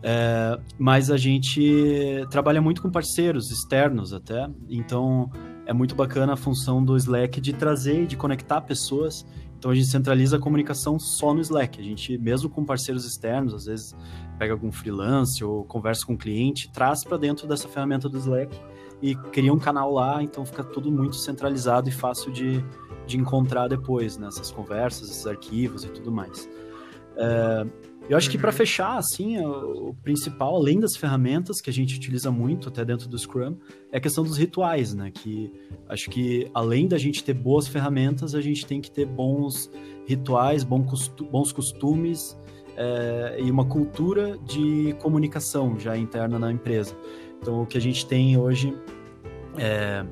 É, 0.06 0.60
mas 0.78 1.10
a 1.10 1.16
gente 1.16 2.26
trabalha 2.30 2.62
muito 2.62 2.82
com 2.82 2.92
parceiros 2.92 3.50
externos 3.50 4.14
até, 4.14 4.50
então 4.70 5.32
é 5.66 5.72
muito 5.72 5.96
bacana 5.96 6.34
a 6.34 6.36
função 6.36 6.84
do 6.84 6.98
Slack 6.98 7.40
de 7.40 7.54
trazer 7.54 8.04
e 8.04 8.06
de 8.06 8.18
conectar 8.18 8.60
pessoas. 8.62 9.26
Então 9.64 9.72
a 9.72 9.76
gente 9.76 9.88
centraliza 9.88 10.36
a 10.36 10.40
comunicação 10.42 11.00
só 11.00 11.34
no 11.34 11.40
Slack. 11.40 11.80
A 11.80 11.84
gente, 11.84 12.18
mesmo 12.18 12.50
com 12.50 12.66
parceiros 12.66 13.06
externos, 13.06 13.54
às 13.54 13.66
vezes 13.66 13.96
pega 14.38 14.52
algum 14.52 14.70
freelance 14.74 15.42
ou 15.42 15.64
conversa 15.64 16.06
com 16.06 16.12
um 16.12 16.18
cliente, 16.18 16.70
traz 16.70 17.06
para 17.06 17.16
dentro 17.16 17.48
dessa 17.48 17.70
ferramenta 17.70 18.10
do 18.10 18.18
Slack 18.18 18.60
e 19.02 19.16
cria 19.16 19.54
um 19.54 19.58
canal 19.58 19.90
lá, 19.94 20.22
então 20.22 20.46
fica 20.46 20.66
tudo 20.66 20.92
muito 20.92 21.16
centralizado 21.16 21.88
e 21.88 21.94
fácil 21.94 22.30
de, 22.34 22.62
de 23.08 23.18
encontrar 23.18 23.70
depois 23.70 24.18
nessas 24.18 24.50
né, 24.50 24.54
conversas, 24.58 25.10
esses 25.10 25.26
arquivos 25.26 25.86
e 25.86 25.88
tudo 25.88 26.12
mais. 26.12 26.50
É, 27.16 27.66
eu 28.10 28.18
acho 28.18 28.30
que 28.30 28.38
para 28.38 28.50
uhum. 28.50 28.58
fechar, 28.58 28.98
assim, 28.98 29.38
o, 29.38 29.90
o, 29.90 29.94
principal, 29.96 30.56
além 30.56 30.80
das 30.80 30.96
ferramentas 30.96 31.62
que 31.62 31.70
a 31.70 31.74
gente 31.74 31.96
utiliza 31.96 32.30
muito 32.30 32.68
até 32.68 32.84
dentro 32.84 33.08
do 33.08 33.18
Scrum, 33.18 33.56
é 33.92 33.98
a 33.98 34.00
questão 34.00 34.24
dos 34.24 34.38
rituais, 34.38 34.94
né? 34.94 35.10
Que 35.10 35.52
acho 35.88 36.10
que 36.10 36.50
além 36.54 36.88
da 36.88 36.98
gente 36.98 37.24
ter 37.24 37.34
boas 37.34 37.68
ferramentas, 37.68 38.36
a 38.36 38.42
gente 38.42 38.66
tem 38.66 38.82
que 38.82 38.92
ter 38.92 39.06
bons 39.06 39.72
rituais, 40.06 40.64
bons 40.64 41.52
costumes 41.54 42.38
é, 42.76 43.38
e 43.40 43.50
uma 43.50 43.66
cultura 43.66 44.38
de 44.46 44.94
comunicação 45.02 45.80
já 45.80 45.98
interna 45.98 46.38
na 46.38 46.52
empresa. 46.52 46.96
Então, 47.42 47.62
o 47.62 47.66
que 47.66 47.78
a 47.78 47.82
gente 47.82 48.06
tem 48.06 48.38
hoje 48.38 48.76
é, 49.58 50.06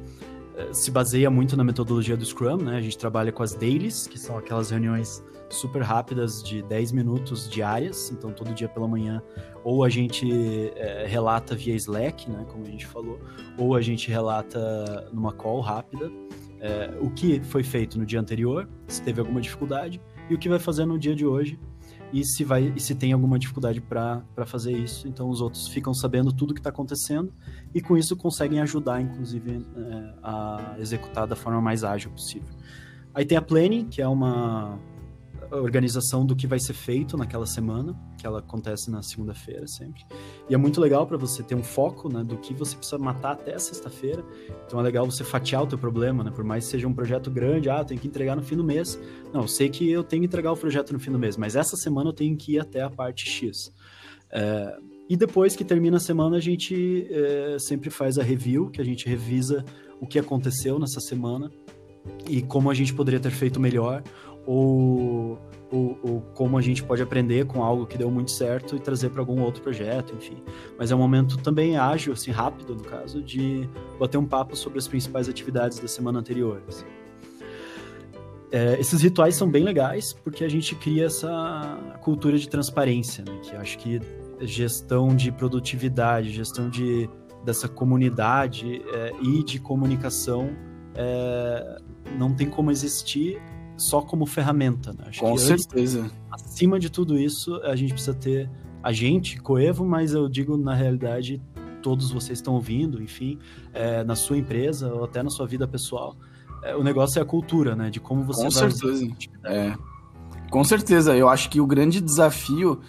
se 0.72 0.92
baseia 0.92 1.30
muito 1.30 1.58
na 1.58 1.64
metodologia 1.64 2.16
do 2.16 2.26
Scrum, 2.26 2.58
né? 2.58 2.78
A 2.78 2.82
gente 2.82 2.98
trabalha 2.98 3.32
com 3.32 3.44
as 3.44 3.54
dailies, 3.54 4.08
que 4.08 4.18
são 4.18 4.38
aquelas 4.38 4.70
reuniões 4.70 5.24
super 5.52 5.82
rápidas 5.82 6.42
de 6.42 6.62
10 6.64 6.92
minutos 6.92 7.50
diárias, 7.50 8.12
então 8.12 8.32
todo 8.32 8.54
dia 8.54 8.70
pela 8.70 8.88
manhã 8.88 9.22
ou 9.64 9.84
a 9.84 9.90
gente 9.90 10.28
é, 10.76 11.06
relata 11.08 11.56
via 11.56 11.76
Slack, 11.76 12.30
né, 12.30 12.46
como 12.50 12.66
a 12.66 12.70
gente 12.70 12.86
falou, 12.86 13.20
ou 13.58 13.76
a 13.76 13.82
gente 13.82 14.10
relata 14.10 15.10
numa 15.12 15.32
call 15.32 15.62
rápida 15.62 16.12
é, 16.62 16.96
o 17.02 17.10
que 17.10 17.42
foi 17.42 17.64
feito 17.64 17.98
no 17.98 18.06
dia 18.06 18.20
anterior, 18.20 18.70
se 18.88 19.02
teve 19.02 19.20
alguma 19.20 19.42
dificuldade, 19.42 20.00
e 20.30 20.36
o 20.36 20.38
que 20.38 20.48
vai 20.48 20.60
fazer 20.60 20.86
no 20.86 20.98
dia 20.98 21.16
de 21.16 21.26
hoje, 21.26 21.60
e 22.14 22.24
se, 22.24 22.44
vai, 22.44 22.72
e 22.76 22.80
se 22.80 22.94
tem 22.94 23.14
alguma 23.14 23.40
dificuldade 23.40 23.82
para 23.82 24.46
fazer 24.46 24.74
isso. 24.74 25.08
Então 25.08 25.30
os 25.30 25.42
outros 25.42 25.68
ficam 25.68 25.94
sabendo 25.94 26.32
tudo 26.32 26.52
o 26.52 26.54
que 26.54 26.60
está 26.60 26.70
acontecendo 26.70 27.34
e 27.74 27.82
com 27.82 27.98
isso 27.98 28.16
conseguem 28.16 28.60
ajudar, 28.60 29.02
inclusive, 29.02 29.66
é, 29.76 30.14
a 30.22 30.76
executar 30.78 31.26
da 31.26 31.36
forma 31.36 31.62
mais 31.62 31.84
ágil 31.84 32.12
possível. 32.12 32.50
Aí 33.14 33.26
tem 33.26 33.38
a 33.38 33.42
Planning, 33.42 33.86
que 33.86 34.02
é 34.02 34.08
uma 34.08 34.78
organização 35.58 36.26
do 36.26 36.36
que 36.36 36.48
vai 36.48 36.60
ser 36.60 36.74
feito 36.74 37.18
naquela 37.18 37.46
semana, 37.46 37.96
que 38.18 38.26
ela 38.26 38.40
acontece 38.40 38.90
na 38.90 39.02
segunda-feira 39.02 39.68
sempre. 39.68 40.04
E 40.50 40.54
é 40.54 40.58
muito 40.58 40.80
legal 40.80 41.06
para 41.06 41.18
você 41.18 41.44
ter 41.44 41.56
um 41.56 41.64
foco, 41.64 42.12
né, 42.12 42.24
do 42.24 42.38
que 42.38 42.54
você 42.54 42.76
precisa 42.76 42.98
matar 42.98 43.34
até 43.34 43.58
sexta-feira. 43.60 44.24
Então 44.66 44.80
é 44.80 44.84
legal 44.84 45.06
você 45.06 45.24
fatiar 45.24 45.64
o 45.64 45.68
teu 45.68 45.78
problema, 45.78 46.24
né? 46.24 46.32
Por 46.32 46.44
mais 46.44 46.66
que 46.66 46.72
seja 46.72 46.88
um 46.88 46.94
projeto 46.94 47.30
grande, 47.30 47.70
ah, 47.70 47.84
tem 47.84 47.98
que 47.98 48.08
entregar 48.08 48.36
no 48.36 48.44
fim 48.44 48.56
do 48.56 48.64
mês. 48.64 49.00
Não, 49.34 49.42
eu 49.42 49.48
sei 49.48 49.70
que 49.70 49.90
eu 49.90 50.04
tenho 50.04 50.22
que 50.22 50.28
entregar 50.28 50.52
o 50.52 50.58
projeto 50.58 50.94
no 50.94 51.00
fim 51.00 51.12
do 51.12 51.20
mês, 51.20 51.38
mas 51.38 51.56
essa 51.56 51.76
semana 51.76 52.10
eu 52.10 52.14
tenho 52.14 52.36
que 52.38 52.54
ir 52.54 52.60
até 52.60 52.82
a 52.82 52.90
parte 52.90 53.30
X. 53.30 53.72
É, 54.32 54.78
e 55.10 55.18
depois 55.18 55.56
que 55.56 55.66
termina 55.66 55.98
a 55.98 56.00
semana, 56.00 56.38
a 56.38 56.40
gente 56.40 57.08
é, 57.12 57.58
sempre 57.60 57.90
faz 57.90 58.18
a 58.18 58.24
review, 58.24 58.70
que 58.70 58.80
a 58.80 58.86
gente 58.86 59.08
revisa 59.08 59.66
o 60.00 60.08
que 60.08 60.18
aconteceu 60.18 60.80
nessa 60.80 61.02
semana 61.02 61.52
e 62.28 62.42
como 62.42 62.70
a 62.72 62.74
gente 62.74 62.94
poderia 62.94 63.20
ter 63.20 63.32
feito 63.32 63.60
melhor 63.60 64.04
ou, 64.46 65.40
ou, 65.72 66.00
ou, 66.04 66.22
como 66.34 66.58
a 66.58 66.62
gente 66.62 66.84
pode 66.84 67.02
aprender 67.02 67.46
com 67.46 67.64
algo 67.64 67.86
que 67.86 67.98
deu 67.98 68.10
muito 68.10 68.32
certo 68.32 68.76
e 68.76 68.80
trazer 68.80 69.10
para 69.10 69.22
algum 69.22 69.42
outro 69.42 69.62
projeto, 69.62 70.14
enfim. 70.16 70.38
Mas 70.78 70.92
é 70.92 70.96
um 70.96 71.00
momento 71.00 71.38
também 71.38 71.78
ágil, 71.78 72.14
assim, 72.14 72.32
rápido, 72.32 72.76
no 72.76 72.84
caso, 72.84 73.22
de 73.22 73.70
bater 74.00 74.18
um 74.18 74.26
papo 74.26 74.56
sobre 74.56 74.80
as 74.80 74.88
principais 74.88 75.30
atividades 75.30 75.80
da 75.80 75.88
semana 75.88 76.20
anterior. 76.20 76.62
Assim. 76.68 76.86
É, 78.52 78.78
esses 78.80 79.02
rituais 79.02 79.36
são 79.36 79.50
bem 79.50 79.64
legais 79.64 80.12
porque 80.12 80.44
a 80.44 80.50
gente 80.50 80.76
cria 80.76 81.06
essa 81.06 81.80
cultura 82.02 82.38
de 82.38 82.50
transparência, 82.50 83.24
né, 83.26 83.40
que 83.42 83.56
acho 83.56 83.78
que 83.78 84.02
gestão 84.42 85.16
de 85.16 85.32
produtividade, 85.32 86.32
gestão 86.32 86.70
de, 86.70 87.10
dessa 87.46 87.70
comunidade 87.70 88.82
é, 88.94 89.14
e 89.22 89.44
de 89.44 89.58
comunicação 89.58 90.50
é, 90.96 91.78
não 92.18 92.34
tem 92.34 92.50
como 92.50 92.72
existir 92.72 93.42
só 93.82 94.02
como 94.02 94.26
ferramenta. 94.26 94.94
Né? 94.94 95.12
Com 95.20 95.38
certeza. 95.38 96.02
Antes, 96.02 96.14
acima 96.32 96.80
de 96.80 96.90
tudo 96.90 97.18
isso, 97.18 97.56
a 97.64 97.76
gente 97.76 97.94
precisa 97.94 98.14
ter 98.14 98.50
a 98.84 98.92
gente, 98.92 99.40
Coevo, 99.40 99.86
mas 99.86 100.14
eu 100.14 100.28
digo 100.28 100.58
na 100.58 100.74
realidade 100.74 101.42
todos 101.82 102.12
vocês 102.12 102.38
estão 102.38 102.54
ouvindo, 102.54 103.02
enfim, 103.02 103.40
é, 103.74 104.04
na 104.04 104.16
sua 104.16 104.38
empresa 104.38 104.94
ou 104.94 105.04
até 105.04 105.24
na 105.24 105.30
sua 105.30 105.48
vida 105.48 105.68
pessoal. 105.68 106.16
É, 106.64 106.76
o 106.76 106.84
negócio 106.84 107.18
é 107.18 107.22
a 107.22 107.26
cultura, 107.26 107.76
né? 107.76 107.90
De 107.90 108.00
como 108.00 108.24
você 108.24 108.44
Com 108.44 108.50
vai 108.50 108.72
certeza. 108.72 109.08
É. 109.46 109.74
Com 110.50 110.64
certeza. 110.64 111.16
Eu 111.16 111.28
acho 111.28 111.50
que 111.50 111.60
o 111.60 111.66
grande 111.66 112.00
desafio 112.00 112.80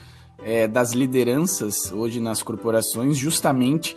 é, 0.44 0.68
das 0.68 0.92
lideranças 0.92 1.90
hoje 1.90 2.20
nas 2.20 2.42
corporações 2.42 3.16
justamente 3.16 3.96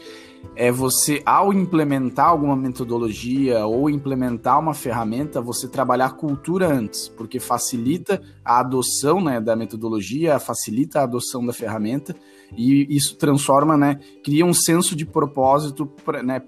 é 0.55 0.71
você, 0.71 1.21
ao 1.25 1.53
implementar 1.53 2.27
alguma 2.27 2.55
metodologia 2.55 3.65
ou 3.65 3.89
implementar 3.89 4.59
uma 4.59 4.73
ferramenta, 4.73 5.41
você 5.41 5.67
trabalhar 5.67 6.07
a 6.07 6.11
cultura 6.11 6.67
antes, 6.67 7.07
porque 7.09 7.39
facilita 7.39 8.21
a 8.43 8.59
adoção 8.59 9.21
né, 9.21 9.39
da 9.39 9.55
metodologia, 9.55 10.39
facilita 10.39 10.99
a 10.99 11.03
adoção 11.03 11.45
da 11.45 11.53
ferramenta 11.53 12.15
e 12.55 12.85
isso 12.95 13.17
transforma, 13.17 13.77
né, 13.77 13.99
cria 14.23 14.45
um 14.45 14.53
senso 14.53 14.95
de 14.95 15.05
propósito, 15.05 15.91
né, 16.23 16.41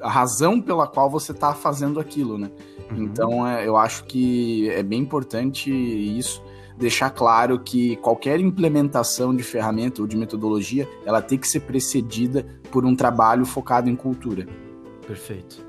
a 0.00 0.08
razão 0.08 0.60
pela 0.60 0.86
qual 0.86 1.10
você 1.10 1.32
está 1.32 1.54
fazendo 1.54 1.98
aquilo, 1.98 2.38
né? 2.38 2.50
Uhum. 2.90 3.04
Então, 3.04 3.46
é, 3.46 3.66
eu 3.66 3.76
acho 3.76 4.04
que 4.04 4.68
é 4.70 4.82
bem 4.82 5.00
importante 5.00 5.70
isso 5.70 6.42
deixar 6.80 7.10
claro 7.10 7.60
que 7.60 7.96
qualquer 7.96 8.40
implementação 8.40 9.36
de 9.36 9.42
ferramenta 9.42 10.00
ou 10.00 10.08
de 10.08 10.16
metodologia, 10.16 10.88
ela 11.04 11.20
tem 11.20 11.36
que 11.36 11.46
ser 11.46 11.60
precedida 11.60 12.46
por 12.70 12.86
um 12.86 12.96
trabalho 12.96 13.44
focado 13.44 13.90
em 13.90 13.94
cultura. 13.94 14.48
Perfeito. 15.06 15.64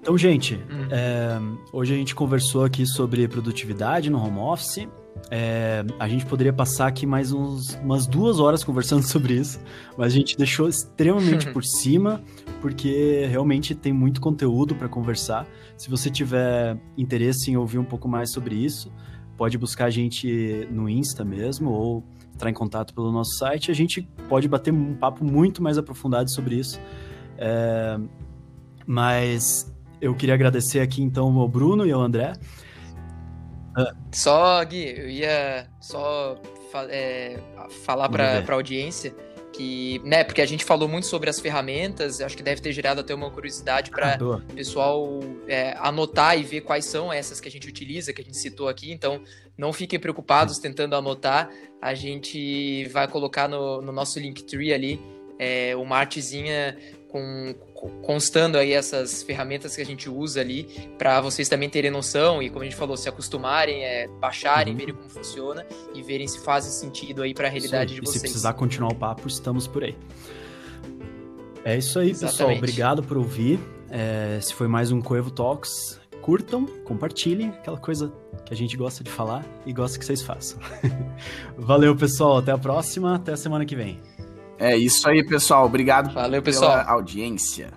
Então, 0.00 0.16
gente, 0.16 0.54
hum. 0.54 0.88
é, 0.90 1.38
hoje 1.72 1.92
a 1.92 1.96
gente 1.96 2.14
conversou 2.14 2.64
aqui 2.64 2.86
sobre 2.86 3.28
produtividade 3.28 4.08
no 4.08 4.18
home 4.18 4.38
office. 4.38 4.88
É, 5.30 5.84
a 5.98 6.08
gente 6.08 6.24
poderia 6.24 6.52
passar 6.52 6.86
aqui 6.86 7.04
mais 7.04 7.32
uns, 7.32 7.74
umas 7.82 8.06
duas 8.06 8.38
horas 8.38 8.62
conversando 8.62 9.02
sobre 9.06 9.34
isso, 9.34 9.58
mas 9.98 10.12
a 10.12 10.16
gente 10.16 10.36
deixou 10.36 10.68
extremamente 10.68 11.50
por 11.52 11.64
cima, 11.64 12.22
porque 12.62 13.26
realmente 13.28 13.74
tem 13.74 13.92
muito 13.92 14.20
conteúdo 14.20 14.74
para 14.76 14.88
conversar. 14.88 15.46
Se 15.76 15.90
você 15.90 16.08
tiver 16.08 16.78
interesse 16.96 17.50
em 17.50 17.56
ouvir 17.56 17.78
um 17.78 17.84
pouco 17.84 18.08
mais 18.08 18.30
sobre 18.30 18.54
isso, 18.54 18.90
pode 19.36 19.58
buscar 19.58 19.86
a 19.86 19.90
gente 19.90 20.66
no 20.70 20.88
Insta 20.88 21.24
mesmo 21.24 21.70
ou 21.70 22.04
entrar 22.34 22.50
em 22.50 22.54
contato 22.54 22.94
pelo 22.94 23.10
nosso 23.12 23.36
site. 23.38 23.70
A 23.70 23.74
gente 23.74 24.02
pode 24.28 24.48
bater 24.48 24.72
um 24.72 24.94
papo 24.94 25.24
muito 25.24 25.62
mais 25.62 25.78
aprofundado 25.78 26.30
sobre 26.30 26.56
isso. 26.56 26.80
É, 27.38 27.98
mas 28.86 29.72
eu 30.00 30.14
queria 30.14 30.34
agradecer 30.34 30.80
aqui 30.80 31.02
então 31.02 31.38
ao 31.38 31.48
Bruno 31.48 31.86
e 31.86 31.92
ao 31.92 32.00
André. 32.00 32.32
Só, 34.10 34.64
Gui, 34.64 34.98
eu 34.98 35.08
ia 35.08 35.68
só 35.80 36.40
é, 36.88 37.38
falar 37.84 38.08
para 38.08 38.42
a 38.46 38.54
audiência 38.54 39.14
que, 39.56 40.00
né, 40.04 40.22
porque 40.22 40.42
a 40.42 40.46
gente 40.46 40.64
falou 40.64 40.88
muito 40.88 41.06
sobre 41.06 41.30
as 41.30 41.40
ferramentas, 41.40 42.20
acho 42.20 42.36
que 42.36 42.42
deve 42.42 42.60
ter 42.60 42.72
gerado 42.72 43.00
até 43.00 43.14
uma 43.14 43.30
curiosidade 43.30 43.90
para 43.90 44.18
ah, 44.20 44.24
o 44.24 44.54
pessoal 44.54 45.20
é, 45.48 45.74
anotar 45.78 46.38
e 46.38 46.42
ver 46.42 46.60
quais 46.60 46.84
são 46.84 47.12
essas 47.12 47.40
que 47.40 47.48
a 47.48 47.50
gente 47.50 47.68
utiliza, 47.68 48.12
que 48.12 48.20
a 48.20 48.24
gente 48.24 48.36
citou 48.36 48.68
aqui. 48.68 48.92
Então, 48.92 49.22
não 49.56 49.72
fiquem 49.72 49.98
preocupados 49.98 50.58
tentando 50.58 50.94
anotar. 50.94 51.50
A 51.80 51.94
gente 51.94 52.84
vai 52.88 53.08
colocar 53.08 53.48
no, 53.48 53.80
no 53.80 53.92
nosso 53.92 54.18
Linktree 54.20 54.72
ali 54.72 55.15
é, 55.38 55.76
uma 55.76 55.96
artezinha 55.96 56.76
com, 57.08 57.54
constando 58.02 58.58
aí 58.58 58.72
essas 58.72 59.22
ferramentas 59.22 59.74
que 59.74 59.82
a 59.82 59.86
gente 59.86 60.08
usa 60.08 60.40
ali 60.40 60.90
para 60.98 61.20
vocês 61.20 61.48
também 61.48 61.68
terem 61.68 61.90
noção 61.90 62.42
e 62.42 62.50
como 62.50 62.62
a 62.62 62.64
gente 62.64 62.76
falou 62.76 62.96
se 62.96 63.08
acostumarem 63.08 63.84
é, 63.84 64.08
baixarem 64.20 64.72
uhum. 64.72 64.78
verem 64.78 64.94
como 64.94 65.08
funciona 65.08 65.64
e 65.94 66.02
verem 66.02 66.26
se 66.26 66.40
faz 66.40 66.64
sentido 66.64 67.22
aí 67.22 67.32
para 67.32 67.48
a 67.48 67.50
realidade 67.50 67.94
de 67.94 68.00
vocês 68.00 68.16
e 68.16 68.18
se 68.18 68.24
precisar 68.24 68.52
continuar 68.54 68.92
o 68.92 68.94
papo 68.94 69.26
estamos 69.28 69.66
por 69.66 69.84
aí. 69.84 69.96
É 71.64 71.76
isso 71.76 71.98
aí 71.98 72.10
Exatamente. 72.10 72.36
pessoal 72.36 72.56
obrigado 72.56 73.02
por 73.02 73.16
ouvir. 73.16 73.58
É, 73.90 74.36
esse 74.38 74.54
foi 74.54 74.68
mais 74.68 74.92
um 74.92 75.00
Coevo 75.00 75.30
Talks. 75.30 76.00
Curtam 76.20 76.66
compartilhem 76.84 77.48
aquela 77.50 77.78
coisa 77.78 78.12
que 78.44 78.52
a 78.52 78.56
gente 78.56 78.76
gosta 78.76 79.02
de 79.02 79.10
falar 79.10 79.44
e 79.64 79.72
gosta 79.72 79.98
que 79.98 80.04
vocês 80.04 80.22
façam. 80.22 80.58
Valeu 81.56 81.94
pessoal. 81.96 82.38
Até 82.38 82.52
a 82.52 82.58
próxima. 82.58 83.16
Até 83.16 83.32
a 83.32 83.36
semana 83.36 83.64
que 83.64 83.74
vem 83.74 84.00
é 84.58 84.76
isso 84.76 85.08
aí, 85.08 85.24
pessoal. 85.24 85.66
Obrigado 85.66 86.12
Valeu, 86.12 86.42
pessoal. 86.42 86.70
pela 86.72 86.90
audiência. 86.90 87.70